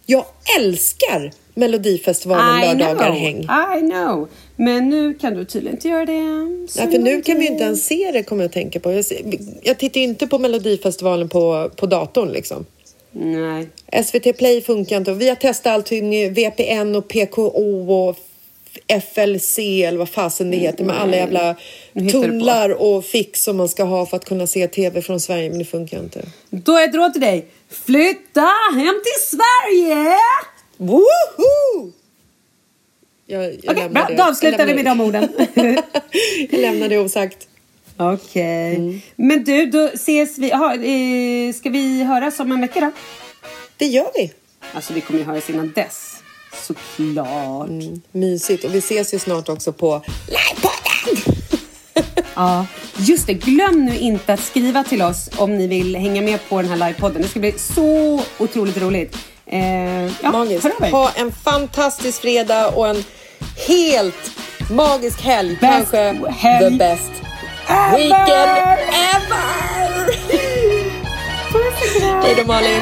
[0.05, 0.25] Jag
[0.59, 3.41] älskar Melodifestivalen lördagar häng.
[3.77, 4.29] I know.
[4.55, 6.67] Men nu kan du tydligen inte göra det.
[6.69, 8.79] Så Nej, för nu kan vi ju inte ens se det kommer jag att tänka
[8.79, 8.91] på.
[8.91, 9.21] Jag, ser,
[9.63, 12.65] jag tittar ju inte på Melodifestivalen på, på datorn liksom.
[13.11, 13.69] Nej.
[14.03, 18.17] SVT Play funkar inte vi har testat allting, VPN och PKO och
[18.87, 21.55] FLC eller vad fasen det heter med alla jävla
[22.11, 25.59] tunnlar och fix som man ska ha för att kunna se TV från Sverige men
[25.59, 26.25] det funkar inte.
[26.49, 27.45] Då är ett råd till dig.
[27.69, 30.17] Flytta hem till Sverige!
[30.77, 31.91] Woho!
[33.25, 34.17] Jag, jag lämnar bra.
[34.17, 35.29] Då avslutar vi med de orden.
[36.49, 37.47] jag lämnar det osagt.
[37.97, 38.75] Okej.
[38.75, 39.01] Mm.
[39.15, 40.51] Men du, då ses vi.
[40.51, 42.91] Aha, eh, ska vi höras om en vecka då?
[43.77, 44.33] Det gör vi.
[44.73, 46.23] Alltså vi kommer ju höras innan dess.
[46.53, 47.67] Såklart.
[47.67, 48.63] Mm, mysigt.
[48.63, 51.33] Och vi ses ju snart också på Livepodden!
[52.37, 52.65] Ja,
[52.97, 53.33] just det.
[53.33, 56.87] Glöm nu inte att skriva till oss om ni vill hänga med på den här
[56.87, 57.21] livepodden.
[57.21, 59.17] Det ska bli så otroligt roligt.
[59.47, 60.67] Eh, ja, Magiskt.
[60.91, 63.03] Ha en fantastisk fredag och en
[63.67, 64.31] helt
[64.71, 65.57] magisk helg.
[65.61, 67.11] Best Kanske helg the best
[67.67, 67.97] ever!
[67.97, 68.57] weekend
[69.15, 70.15] ever!
[72.23, 72.81] Hej då Malin!